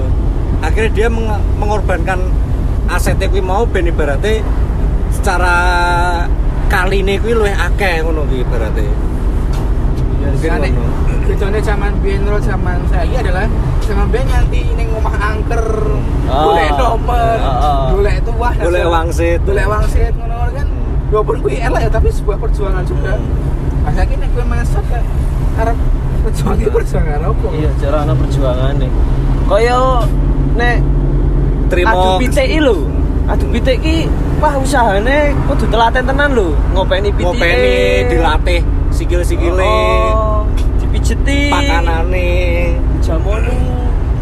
Akhirnya 0.59 0.91
dia 0.91 1.07
meng- 1.07 1.39
mengorbankan 1.55 2.19
asetnya 2.85 3.27
kuwi 3.27 3.41
mau 3.41 3.65
ben 3.65 3.87
ibaratnya 3.87 4.41
secara 5.09 5.55
kali 6.67 7.01
ini 7.01 7.17
kuwi 7.17 7.33
luwih 7.33 7.55
akeh 7.55 8.01
ngono 8.01 8.25
kuwi 8.25 8.45
Nah, 10.25 10.57
nek 10.61 10.71
ngono. 10.73 10.93
bedanya 11.25 11.61
zaman 11.61 11.91
biyen 12.05 12.21
zaman 12.37 12.77
saiki 12.85 13.17
adalah 13.17 13.45
zaman 13.81 14.05
biyen 14.09 14.25
nganti 14.25 14.61
ning 14.77 14.87
omah 14.93 15.15
angker, 15.17 15.65
Ah. 16.29 16.43
golek 16.45 16.69
nomor, 16.77 17.37
Ah, 17.41 17.49
ah. 17.49 17.85
golek 17.89 18.17
tuah, 18.21 18.53
dan 18.53 18.63
Golek 18.65 18.81
segala- 18.81 18.93
wangsit. 18.93 19.39
golek 19.41 19.65
wangsit 19.65 20.13
ngono 20.13 20.37
kan. 20.53 20.67
Walaupun 21.09 21.37
kuwi 21.41 21.57
elek 21.61 21.81
ya 21.81 21.89
tapi 21.89 22.09
sebuah 22.09 22.37
perjuangan 22.37 22.83
juga. 22.85 23.13
Pas 23.85 23.93
saiki 23.93 24.15
nek 24.17 24.29
kowe 24.33 24.45
masuk 24.45 24.83
ke 24.85 24.99
arep 25.55 25.77
perjuangan 26.25 26.57
iki 26.57 26.69
perjuangan 26.69 27.19
apa? 27.21 27.47
Iya, 27.53 27.69
cara 27.81 27.97
ana 28.01 28.13
perjuangan 28.13 28.73
nih. 28.77 28.91
Kaya 29.45 29.79
nek 30.55 30.77
Terima 31.69 31.91
adu 31.97 32.09
pitik 32.21 32.47
lho. 32.61 32.75
Adu 33.25 33.45
pitik 33.49 33.77
iki 33.81 33.97
wah 34.37 34.53
usahane 34.61 35.33
kudu 35.49 35.65
telaten 35.71 36.03
tenan 36.05 36.29
lho. 36.37 36.53
Ngopeni 36.73 37.09
pitike. 37.09 37.25
ngopeni 37.25 37.75
dilatih 38.11 38.61
sikil-sikile, 38.95 39.75
Oh, 40.15 40.45
dipijeti. 40.79 41.49
pakanane. 41.51 42.29
Jamoni. 43.03 43.57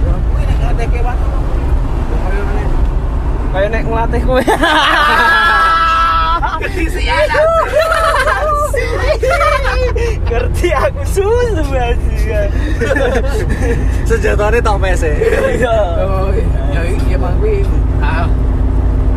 Ya, 0.04 0.14
kuwi 0.18 0.42
nek 0.48 0.58
ngetek 0.64 0.88
kewan. 0.94 1.18
Kaya 3.54 3.68
nek 3.70 3.82
ngelatih 3.86 4.22
kowe. 4.26 4.42
Kedisian. 6.64 7.28
Ngerti 10.30 10.68
aku 10.74 11.02
susu 11.06 11.64
bajingan. 11.70 12.50
Sejatane 14.10 14.60
tok 14.60 14.78
pese. 14.82 15.12
Iya. 15.60 15.78
Oh, 16.04 16.30
ya 16.74 16.82
iya 16.82 17.16
emang 17.16 17.36
kuwi 17.38 17.62
ah, 18.02 18.28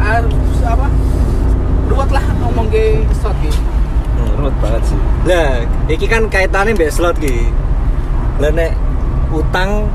ah, 0.01 0.21
apa? 0.67 0.87
Ruwet 1.87 2.11
lah 2.11 2.25
ngomong 2.43 2.67
ke 2.69 3.01
slot 3.23 3.37
ki. 3.41 3.51
Ruwet 4.37 4.55
banget 4.61 4.83
sih. 4.93 4.99
Lah, 5.25 5.51
iki 5.89 6.07
kan 6.11 6.29
kaitannya 6.29 6.77
mbek 6.77 6.93
slot 6.93 7.17
ki. 7.23 7.49
Lah 8.43 8.51
nek 8.53 8.77
utang 9.33 9.89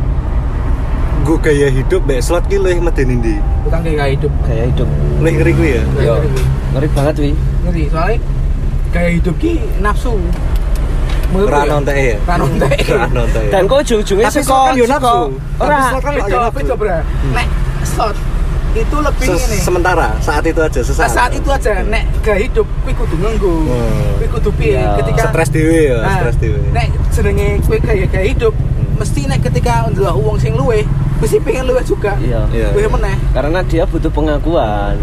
gue 1.22 1.38
gaya 1.38 1.70
hidup 1.70 2.02
mbek 2.08 2.24
slot 2.24 2.44
ki 2.50 2.58
luwih 2.58 2.82
medeni 2.82 3.20
ndi? 3.20 3.36
Utang 3.68 3.86
kayak 3.86 4.18
hidup. 4.18 4.34
Gaya 4.48 4.64
hidup. 4.72 4.90
Luwih 5.22 5.34
ngeri 5.38 5.52
kuwi 5.54 5.72
ya. 5.78 5.84
Yo. 6.02 6.16
Ngeri 6.74 6.88
banget 6.96 7.16
wi. 7.22 7.32
Ngeri 7.68 7.84
soalnya 7.92 8.18
gaya 8.92 9.10
hidup 9.12 9.36
ki 9.38 9.54
nafsu. 9.80 10.14
Ora 11.32 11.64
gue 11.64 11.64
ya. 11.64 11.72
nontek 11.72 11.96
ya. 11.96 12.18
Ra 12.22 12.36
nontek. 12.36 12.76
Ora 12.86 13.08
nontek. 13.08 13.44
Dan 13.56 13.62
kok 13.66 13.78
ujung-ujungnya 13.82 14.28
Tapi 14.28 14.44
slot 14.44 14.62
kan 14.62 14.74
yo 14.76 14.86
nafsu. 14.86 15.16
Tapi 15.56 15.64
Ora. 15.64 15.80
slot 15.88 16.02
kan 16.02 16.12
Beda, 16.52 16.74
bro. 16.76 16.98
Nek 17.32 17.48
slot 17.86 18.16
itu 18.72 18.98
lebih 18.98 19.28
Se- 19.28 19.36
ini. 19.46 19.58
sementara 19.60 20.16
saat 20.20 20.48
itu 20.48 20.56
aja 20.58 20.80
Nah, 20.80 20.88
sesaat. 20.88 21.12
saat 21.12 21.32
itu 21.36 21.44
aja 21.46 21.84
nek 21.84 22.08
gaya 22.24 22.40
hidup 22.42 22.64
kuwi 22.84 22.94
kudu 22.94 23.16
nganggo. 23.18 23.68
Hmm. 23.68 24.16
Kuwi 24.16 24.28
kudu 24.30 24.50
piye 24.56 24.80
Ya. 24.80 24.96
ketika 24.96 25.24
stres 25.28 25.50
dhewe 25.52 25.80
ya, 25.88 25.98
Nah, 26.00 26.16
stres 26.18 26.38
dhewe. 26.40 26.60
Nek 26.72 26.88
jenenge 27.12 27.48
kowe 27.62 27.78
gaya 27.78 28.06
gaya 28.06 28.26
hidup 28.26 28.54
Hmm. 28.56 28.96
mesti 28.96 29.22
nek 29.28 29.40
ketika 29.42 29.88
ndelok 29.88 30.16
wong 30.18 30.36
sing 30.36 30.56
luwe 30.56 30.88
mesti 31.20 31.38
pengen 31.40 31.68
luwe 31.68 31.84
juga. 31.84 32.16
Iya. 32.18 32.48
Iya. 32.48 32.88
Meneh. 32.88 33.16
Karena 33.32 33.60
dia 33.62 33.84
butuh 33.84 34.08
pengakuan. 34.10 34.96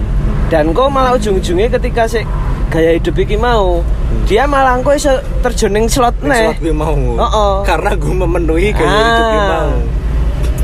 Dan 0.48 0.72
kok 0.72 0.88
malah 0.88 1.12
ujung-ujungnya 1.12 1.68
ketika 1.70 2.08
si 2.08 2.24
gaya 2.68 2.90
hidup 2.94 3.16
iki 3.16 3.34
mau, 3.34 3.80
dia 4.24 4.44
malah 4.44 4.76
kok 4.78 4.92
iso 4.92 5.12
terjun 5.40 5.72
ning 5.72 5.86
slot 5.86 6.16
neh. 6.20 6.52
slot 6.52 6.60
gue 6.60 6.70
mau. 6.70 6.92
Oh-oh. 6.92 7.52
Karena 7.62 7.92
gue 7.92 8.14
memenuhi 8.14 8.68
gaya 8.70 8.86
Ah. 8.86 9.00
hidup 9.00 9.24
gue 9.26 9.42
mau. 9.46 9.70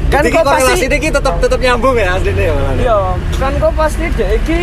Kan 0.05 0.21
Jadi 0.21 0.29
kok 0.31 0.45
korelasi 0.45 0.71
pasti 0.85 0.87
ini 0.87 1.09
tetap 1.11 1.35
tetap 1.39 1.59
nyambung 1.59 1.97
ya 1.97 2.15
aslinya 2.15 2.45
ya. 2.45 2.55
Iya, 2.77 2.99
kan 3.35 3.53
kok 3.57 3.73
pasti 3.75 4.05
dek 4.11 4.31
iki 4.39 4.59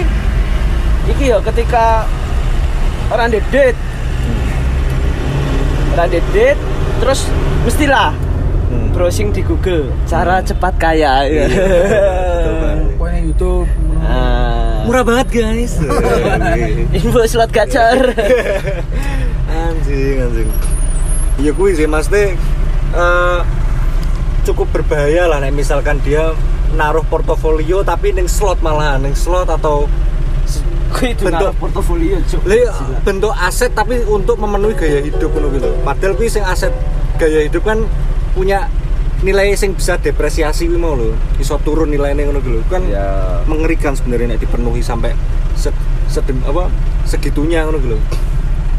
iki 1.08 1.24
ya 1.28 1.42
ketika 1.42 2.06
orang 3.10 3.28
dedet 3.30 3.76
orang 5.92 6.08
dedet 6.08 6.58
terus 6.98 7.28
mestilah 7.64 8.14
Hmm. 8.72 8.88
browsing 8.96 9.36
di 9.36 9.44
Google 9.44 9.92
cara 10.06 10.40
cepat 10.40 10.80
kaya 10.80 11.28
ya. 11.28 11.44
Iya. 11.44 11.46
Pokoknya 12.96 13.20
YouTube. 13.20 13.68
ngono. 13.68 14.00
Ah. 14.82 14.86
Murah 14.90 15.04
banget 15.06 15.28
guys. 15.30 15.78
Info 16.98 17.22
slot 17.30 17.54
gacor. 17.54 18.18
anjing 19.62 20.18
anjing. 20.18 20.50
Iya 21.38 21.52
kuwi 21.54 21.78
sih 21.78 21.86
Mas 21.86 22.10
Teh 22.10 22.34
eh, 22.92 23.40
cukup 24.42 24.74
berbahaya 24.74 25.30
lah 25.30 25.38
nek 25.38 25.54
misalkan 25.54 26.02
dia 26.02 26.34
naruh 26.74 27.06
portofolio 27.06 27.86
tapi 27.86 28.10
ning 28.10 28.26
slot 28.26 28.58
malah 28.66 28.98
ning 28.98 29.14
slot 29.14 29.50
atau 29.50 29.86
itu 31.02 31.24
Bentuk- 31.24 31.56
portofolio, 31.56 32.20
Cuk. 32.28 32.44
Iya, 32.46 32.76
bentuk 33.02 33.32
aset 33.32 33.72
tapi 33.72 34.04
untuk 34.06 34.36
memenuhi 34.38 34.76
gaya 34.76 35.00
hidup 35.00 35.32
ngono 35.32 35.48
gitu. 35.56 35.72
Padahal 35.82 36.14
kuwi 36.14 36.28
sing 36.28 36.44
aset 36.44 36.70
gaya 37.16 37.48
hidup 37.48 37.64
kan 37.64 37.88
punya 38.36 38.68
nilai 39.22 39.54
sing 39.54 39.72
bisa 39.72 39.96
depresiasi 39.96 40.66
kuwi 40.66 40.78
mau 40.78 40.94
lho. 40.94 41.14
Iso 41.38 41.58
turun 41.60 41.90
nilainya 41.90 42.26
ngono 42.26 42.40
gitu. 42.40 42.60
Kan 42.68 42.86
Ya. 42.86 43.42
mengerikan 43.46 43.94
sebenarnya 43.94 44.34
nek 44.34 44.42
dipenuhi 44.42 44.82
sampai 44.82 45.14
se, 45.54 45.70
sedem- 46.08 46.42
apa 46.44 46.70
segitunya 47.04 47.64
ngono 47.64 47.78
gitu. 47.80 47.98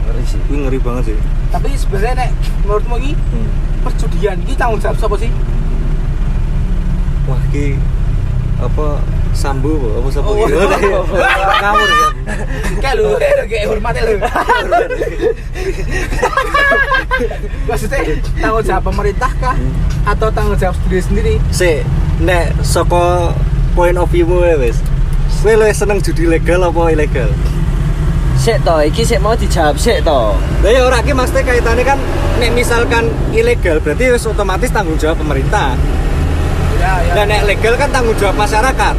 Ngeri 0.03 0.23
sih. 0.25 0.41
Kuwi 0.45 0.59
ngeri 0.61 0.79
banget 0.79 1.05
sih. 1.11 1.17
Tapi 1.49 1.69
sebenarnya 1.73 2.15
nek 2.19 2.31
menurutmu 2.63 2.97
iki 2.99 3.13
Hmm. 3.15 3.49
perjudian 3.83 4.37
iki 4.41 4.55
tanggung 4.55 4.79
jawab 4.79 4.97
siapa 4.97 5.17
sih? 5.17 5.31
Wah, 7.23 7.39
ki 7.49 7.79
apa 8.59 8.87
sambu 9.33 9.75
apa 9.99 10.09
sapa 10.13 10.29
Oh, 10.29 10.45
gitu. 10.45 10.57
oh, 10.61 10.69
oh. 10.69 11.05
Ngawur 11.63 11.89
kan. 11.89 12.13
Kayak 12.79 12.95
lu, 13.01 13.05
kayak 13.49 13.65
hormat 13.69 13.95
lu. 14.05 14.15
Maksudnya 17.69 17.99
tanggung 18.41 18.65
jawab 18.65 18.83
pemerintah 18.93 19.33
kah 19.41 19.57
atau 20.07 20.29
tanggung 20.33 20.59
jawab 20.59 20.75
sendiri 20.85 21.03
sendiri? 21.03 21.35
Sik, 21.55 21.81
nek 22.23 22.53
saka 22.63 23.33
point 23.75 23.97
of 23.97 24.09
view 24.11 24.27
mu 24.27 24.43
wis. 24.59 24.79
Kowe 25.43 25.59
luwih 25.59 25.75
seneng 25.75 25.99
judi 25.99 26.31
legal 26.31 26.63
apa 26.63 26.95
ilegal? 26.95 27.27
Sik 28.39 28.63
to, 28.63 28.79
iki 28.83 29.03
sik 29.03 29.19
mau 29.19 29.35
dijawab 29.35 29.75
sik 29.75 30.07
to. 30.07 30.21
Lah 30.39 30.71
ya 30.71 30.87
ora 30.87 31.03
ki 31.03 31.11
maksudnya 31.15 31.43
kaitannya 31.43 31.83
kan 31.83 31.99
nek 32.39 32.51
misalkan 32.55 33.11
ilegal 33.35 33.83
berarti 33.83 34.15
wis 34.15 34.23
otomatis 34.27 34.71
tanggung 34.71 34.95
jawab 34.99 35.19
pemerintah. 35.19 35.75
Ya, 36.79 36.99
ya. 37.07 37.13
Dan 37.15 37.27
nek 37.31 37.43
legal 37.47 37.75
kan 37.75 37.91
tanggung 37.91 38.15
jawab 38.19 38.39
masyarakat. 38.39 38.95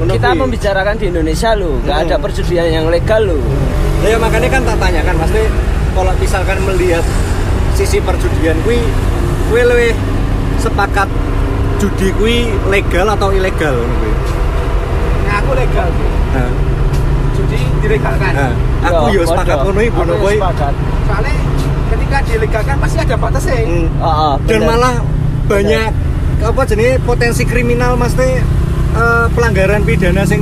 Ngono 0.00 0.10
Kita 0.10 0.28
kuwi. 0.30 0.40
membicarakan 0.40 0.94
di 0.96 1.04
Indonesia 1.06 1.50
loh, 1.52 1.76
nggak 1.78 1.92
Hmm. 1.94 2.04
ada 2.06 2.16
perjudian 2.16 2.66
yang 2.66 2.86
legal 2.88 3.20
loh. 3.22 3.42
Lah 4.00 4.08
ya 4.08 4.16
makanya 4.16 4.48
kan 4.48 4.64
tak 4.64 4.76
tanyakan 4.80 5.14
maksudnya 5.14 5.46
kalau 5.92 6.12
misalkan 6.16 6.58
melihat 6.64 7.04
sisi 7.70 8.00
perjudian 8.00 8.56
kuwi 8.62 8.80
kuwi 9.46 9.60
luwih 9.62 9.92
sepakat 10.56 11.04
judi 11.76 12.08
kuwi 12.12 12.36
legal 12.66 13.06
atau 13.06 13.28
ilegal 13.28 13.76
ngono 13.76 13.94
kuwi. 13.94 14.12
Nah, 15.22 15.34
aku 15.38 15.50
legal 15.54 15.86
sih. 15.90 16.08
Nah, 16.30 16.50
Judi 17.30 17.60
dilegalkan. 17.78 18.32
nah, 18.34 18.52
aku 18.82 19.04
yo 19.10 19.20
podo. 19.20 19.30
sepakat 19.30 19.56
ngono 19.62 19.80
iku 19.80 19.98
ngono 19.98 20.14
sepakat. 20.18 20.72
Soalnya 21.04 21.34
ketika 21.90 22.16
dilegalkan 22.22 22.76
pasti 22.78 22.98
ada 22.98 23.16
batasnya. 23.16 23.56
Hmm. 23.62 23.86
Ah, 23.98 24.08
ah, 24.08 24.34
dan 24.42 24.58
bener. 24.58 24.68
malah 24.70 24.94
banyak 25.46 25.90
apa 26.40 26.62
jenis 26.64 26.96
potensi 27.04 27.44
kriminal 27.44 27.94
mas 28.00 28.16
teh 28.16 28.40
eh, 28.96 29.26
pelanggaran 29.36 29.84
pidana 29.84 30.24
sing 30.24 30.40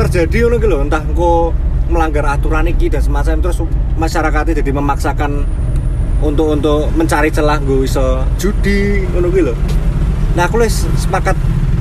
terjadi 0.00 0.48
ngono 0.48 0.56
lho 0.64 0.78
entah 0.88 1.04
engko 1.04 1.52
melanggar 1.92 2.24
aturan 2.24 2.70
iki 2.70 2.88
dan 2.88 3.04
semacam 3.04 3.36
terus 3.44 3.60
masyarakatnya 4.00 4.64
jadi 4.64 4.70
memaksakan 4.72 5.44
untuk 6.24 6.56
untuk 6.56 6.88
mencari 6.96 7.28
celah 7.28 7.60
gue 7.60 7.84
iso 7.84 8.24
judi 8.40 9.04
ngono 9.12 9.28
lho 9.28 9.54
nah 10.38 10.48
aku 10.48 10.62
les 10.64 10.88
sepakat 10.96 11.36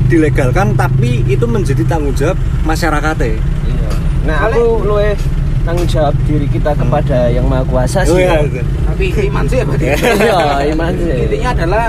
dilegalkan 0.09 0.73
tapi 0.73 1.21
itu 1.29 1.45
menjadi 1.45 1.85
tanggung 1.85 2.11
jawab 2.17 2.35
masyarakatnya 2.65 3.39
Iya. 3.69 3.91
Nah, 4.25 4.37
aku 4.49 4.83
luwe 4.83 5.13
tanggung 5.63 5.85
jawab 5.85 6.15
diri 6.25 6.49
kita 6.49 6.73
kepada 6.73 7.29
yang 7.29 7.45
maha 7.45 7.63
kuasa 7.69 8.01
oh 8.09 8.17
sih. 8.17 8.25
iya 8.25 8.41
Tapi 8.89 9.05
iman 9.29 9.45
sih 9.45 9.57
ya 9.61 9.65
berarti. 9.69 9.85
Iya, 10.25 10.39
iman 10.73 10.91
sih. 10.97 11.17
Intinya 11.29 11.49
adalah 11.53 11.85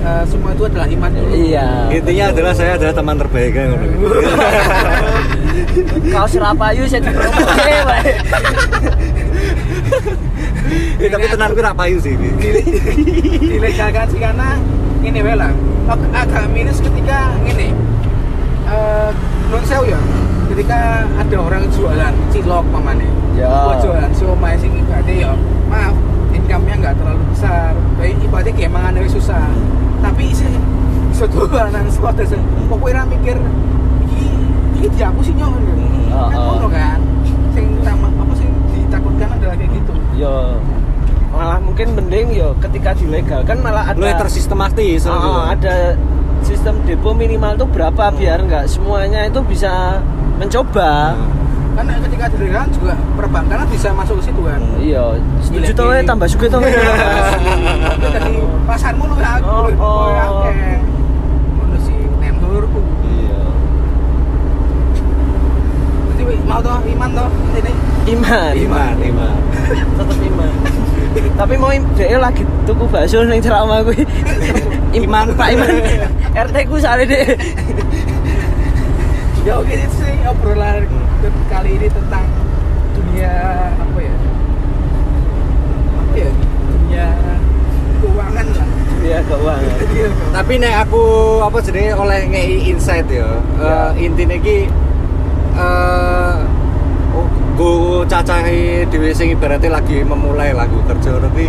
eh, 0.00 0.24
semua 0.24 0.50
itu 0.52 0.62
adalah 0.64 0.86
iman 0.86 1.10
dulu. 1.10 1.30
Iya. 1.30 1.68
intinya 1.90 2.24
adalah 2.30 2.52
saya 2.52 2.72
adalah 2.74 2.94
teman 2.94 3.16
terbaik 3.16 3.52
kan. 3.52 3.68
Kau 6.08 6.26
serapayu 6.26 6.82
saya 6.84 7.02
dipromosi, 7.02 7.72
Pak. 7.88 8.00
Eh, 10.98 11.08
tapi 11.08 11.26
tenan 11.26 11.50
kuwi 11.50 11.62
ra 11.62 11.72
payu 11.72 11.96
sih 11.98 12.12
iki. 12.12 12.30
dilegalkan 13.40 14.06
sih 14.08 14.18
karena 14.18 14.58
ini 15.00 15.18
Ag- 15.88 16.10
agak 16.12 16.44
minus 16.50 16.78
ketika 16.78 17.32
ini 17.42 17.72
eh 18.68 19.08
non 19.48 19.64
sewu 19.64 19.88
ya 19.88 19.96
ketika 20.48 20.78
ada 21.08 21.36
orang 21.38 21.64
jualan 21.70 22.12
cilok 22.28 22.64
mamane 22.68 23.08
Ya. 23.32 23.46
buat 23.48 23.78
jualan 23.80 24.10
siomay 24.12 24.58
sing 24.58 24.74
berarti 24.84 25.22
ya 25.22 25.30
maaf 25.70 25.94
income-nya 26.48 26.74
nggak 26.80 26.94
terlalu 26.96 27.22
besar 27.28 27.76
kayak 28.00 28.24
ibaratnya 28.24 28.52
kayak 28.56 28.72
mangan 28.72 28.96
susah 29.12 29.44
tapi 30.00 30.32
sih 30.40 30.48
sih 32.24 32.40
kok 32.40 32.76
kowe 32.80 32.88
ra 32.88 33.04
mikir 33.04 33.36
iki 34.08 34.24
iki 34.80 34.86
dihapus 34.96 35.28
sih 35.28 35.34
nyong 35.36 35.52
kan 36.08 36.32
ngono 36.32 36.68
kan 36.72 36.98
sing 37.52 37.64
utama 37.84 38.08
apa 38.08 38.32
sih 38.40 38.48
ditakutkan 38.72 39.28
adalah 39.36 39.54
kayak 39.60 39.76
gitu 39.76 39.92
Yo. 40.16 40.56
malah 41.28 41.60
mungkin 41.60 41.92
mending 41.92 42.32
yo 42.32 42.56
ketika 42.64 42.96
dilegalkan 42.96 43.60
malah 43.60 43.84
ada 43.92 44.24
tersistematis 44.24 45.04
Oh, 45.04 45.20
gitu. 45.20 45.40
ada 45.52 45.76
sistem 46.40 46.80
depo 46.88 47.12
minimal 47.12 47.60
tuh 47.60 47.68
berapa 47.68 48.08
biar 48.16 48.40
nggak 48.48 48.64
semuanya 48.70 49.26
itu 49.28 49.42
bisa 49.44 50.00
mencoba. 50.38 51.12
Nah. 51.12 51.37
Karena 51.78 51.94
ketika 52.02 52.26
dilegalkan 52.34 52.70
juga 52.74 52.94
perbankan 53.14 53.56
kan 53.62 53.68
bisa 53.70 53.94
masuk 53.94 54.18
ke 54.18 54.22
situ 54.26 54.40
kan. 54.42 54.58
Iya, 54.82 55.14
setuju 55.46 55.70
gila. 55.78 55.94
eh, 55.94 56.02
tambah 56.02 56.26
suka. 56.26 56.50
Tapi 56.58 58.06
dari 58.10 58.34
pasarmu 58.66 59.06
lu 59.06 59.14
ya, 59.14 59.38
Oh, 59.46 59.70
oh. 59.78 60.50
Ngono 61.54 61.76
sih, 61.78 61.94
nek 62.18 62.34
menurutku. 62.34 62.82
Iya. 63.06 63.38
Jadi 66.18 66.34
mau 66.50 66.58
toh 66.58 66.82
iman 66.82 67.10
toh 67.14 67.30
ini. 67.54 67.72
Iman. 68.10 68.52
Iman, 68.58 68.94
iman. 68.98 69.36
Tetap 70.02 70.18
iman. 70.18 70.50
Tapi 71.38 71.54
mau 71.62 71.70
dia 71.94 72.18
lagi 72.18 72.42
tuku 72.66 72.90
bakso 72.90 73.22
ning 73.22 73.38
ceramah 73.38 73.86
kuwi. 73.86 74.02
Iman. 74.98 75.30
Pak 75.38 75.48
Iman. 75.54 75.70
RT 76.50 76.56
ku 76.66 76.82
sale 76.82 77.06
deh. 77.06 77.38
Ya 79.48 79.56
oke 79.56 79.72
itu 79.72 80.04
sih 80.04 80.12
obrolan 80.28 80.84
kali 81.48 81.80
ini 81.80 81.88
tentang 81.88 82.20
dunia 82.92 83.32
apa 83.80 83.96
ya? 83.96 84.16
Apa 85.88 86.14
ya? 86.20 86.30
Dunia 86.68 87.06
keuangan 88.04 88.46
lah. 88.52 88.68
Iya 89.00 89.18
keuangan. 89.32 89.72
Tapi 90.36 90.52
nek 90.60 90.74
aku 90.84 91.02
apa 91.40 91.64
jenenge 91.64 91.96
oleh 91.96 92.28
ngei 92.28 92.76
insight 92.76 93.08
ya. 93.08 93.40
Ya. 93.56 93.96
Eh 93.96 94.04
intine 94.04 94.36
iki 94.36 94.68
eh 95.56 96.36
oh, 97.16 97.24
go 97.56 98.04
cacahe 98.04 98.84
dhewe 98.92 99.16
sing 99.16 99.32
ibaratnya 99.32 99.80
lagi 99.80 100.04
memulai 100.04 100.52
lagu 100.52 100.76
kerja 100.84 101.24
tapi 101.24 101.48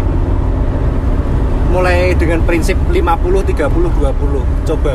mulai 1.68 2.16
dengan 2.16 2.48
prinsip 2.48 2.80
50 2.80 2.96
30 2.96 3.60
20 3.60 4.72
coba. 4.72 4.92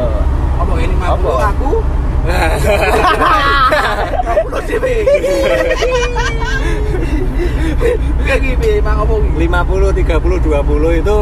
Oh. 0.00 0.39
Apa 0.60 0.72
ini 0.78 0.94
50 0.94 1.08
Apa? 1.08 1.32
aku? 1.50 1.70
50 2.20 4.68
dhewe. 4.68 4.94
Kayak 8.20 8.40
gini, 8.42 8.70
Mak 8.78 8.94
ngomong. 8.98 9.22
50 9.34 9.92
30 9.96 10.38
20 10.38 11.00
itu 11.00 11.16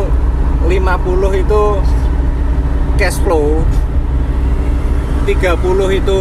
50 0.60 1.32
itu 1.38 1.62
cash 2.98 3.18
flow 3.22 3.62
30 5.24 5.92
itu 5.94 6.18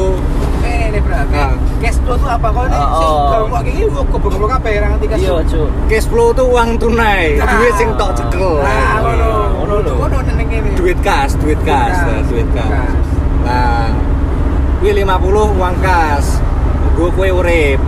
Eh, 0.59 0.91
ini 0.91 0.99
berarti. 0.99 1.33
Ah. 1.33 1.51
Cash 1.79 1.95
flow 1.97 2.15
tuh 2.15 2.27
apa? 2.27 2.47
Kalau 2.49 2.65
ini 2.65 2.75
Oh, 2.75 2.87
sing 2.93 3.09
kalau 3.27 3.45
kok 3.47 3.61
kok 4.05 4.19
kebengok 4.19 4.49
kabeh 4.51 4.71
ra 4.77 4.87
ngerti 4.91 5.07
cash 5.07 5.19
Iya, 5.19 5.27
flow. 5.31 5.41
Cuk. 5.47 5.67
cash 5.87 6.05
flow 6.05 6.27
itu 6.29 6.43
uang 6.45 6.69
tunai 6.77 7.23
Nah. 7.35 7.45
duit 7.49 7.73
sing 7.75 7.89
tok 7.95 8.11
cekel 8.13 8.53
Nah, 8.59 8.99
ngono. 8.99 9.29
Ngono 9.57 9.75
lho. 9.79 9.93
Ngono 9.97 10.17
ngene. 10.21 10.69
duit 10.75 10.97
kas 11.01 11.31
duit 11.35 11.59
kas 11.63 11.89
Kas, 11.89 12.03
nah, 12.03 12.19
duit 12.25 12.47
kas 12.51 12.67
kas. 12.67 13.06
Nah 13.47 13.87
kuwi 14.83 14.91
50 14.91 15.55
uang 15.55 15.75
kas. 15.79 16.43
Gue 16.99 17.09
kue 17.15 17.29
urip. 17.31 17.79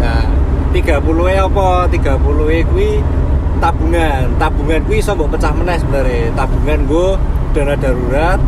Nah 0.00 0.24
30 0.72 1.04
e 1.28 1.34
apa? 1.36 1.68
30 1.92 2.56
e 2.56 2.58
kuwi 2.64 2.90
tabungan. 3.60 4.32
Tabungan 4.40 4.80
kuwi 4.88 5.04
iso 5.04 5.12
mbok 5.12 5.36
pecah 5.36 5.52
meneh 5.52 5.76
sebenarnya. 5.76 6.32
Tabungan 6.32 6.80
gue 6.88 7.08
dana 7.52 7.74
darurat 7.76 8.40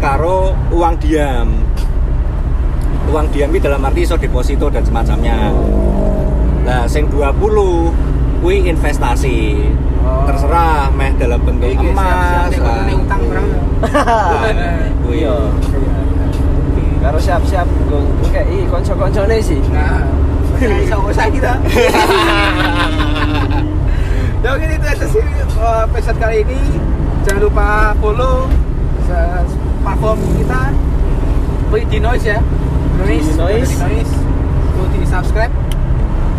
karo 0.00 0.56
uang 0.72 0.94
diam. 1.04 1.48
Uang 3.12 3.28
diam 3.36 3.52
kuwi 3.52 3.60
dalam 3.60 3.84
arti 3.84 4.08
iso 4.08 4.16
deposito 4.16 4.72
dan 4.72 4.82
semacamnya. 4.88 5.52
Nah 6.64 6.88
sing 6.88 7.12
20 7.12 8.40
kuwi 8.40 8.56
investasi. 8.72 9.68
Oh. 10.02 10.26
terserah 10.26 10.90
meh 10.98 11.14
dalam 11.14 11.38
bentuk 11.46 11.78
emas 11.78 12.50
utang 12.50 13.22
berang. 15.02 15.04
Kuwi. 15.04 15.18
Iya. 15.22 15.36
Karo 17.02 17.18
siap-siap 17.18 17.66
gue 17.66 18.30
kayak 18.30 18.46
konco-koncone 18.70 19.42
sih. 19.42 19.58
Nah, 19.74 20.06
usah 21.10 21.26
kita. 21.28 21.52
Ya 24.42 24.58
oke 24.58 24.66
itu 24.66 24.86
aja 24.90 25.06
sih 25.06 25.22
uh, 25.54 25.86
episode 25.86 26.18
kali 26.18 26.42
ini. 26.42 26.58
Jangan 27.22 27.46
lupa 27.46 27.94
follow 28.02 28.50
platform 29.86 30.18
kita. 30.34 30.62
Wih, 31.70 31.86
di 31.86 32.02
noise 32.02 32.26
ya. 32.26 32.42
Noise, 32.98 33.38
Noise. 33.38 33.72
Noise. 33.86 34.14
Di 34.98 35.06
subscribe 35.06 35.54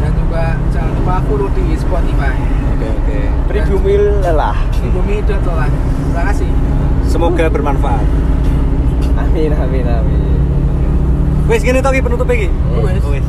dan 0.03 0.11
juga 0.19 0.59
jangan 0.75 0.91
lupa 0.99 1.15
follow 1.31 1.47
di 1.55 1.79
Spotify. 1.79 2.35
Oke 2.75 2.87
oke. 2.91 3.19
Pribumi 3.47 3.95
lelah. 4.19 4.59
Di 4.75 4.87
bumi 4.91 5.23
lah. 5.23 5.71
Terima 5.71 6.23
kasih. 6.27 6.51
Semoga 7.07 7.47
bermanfaat. 7.47 8.03
Amin 9.33 9.49
amin 9.49 9.87
amin. 9.89 10.21
Wes 11.49 11.65
gini 11.65 11.81
toh 11.81 11.89
ki 11.89 12.05
penutup 12.05 12.29
iki. 12.29 12.53
Wes. 12.85 13.01
Wes. 13.01 13.25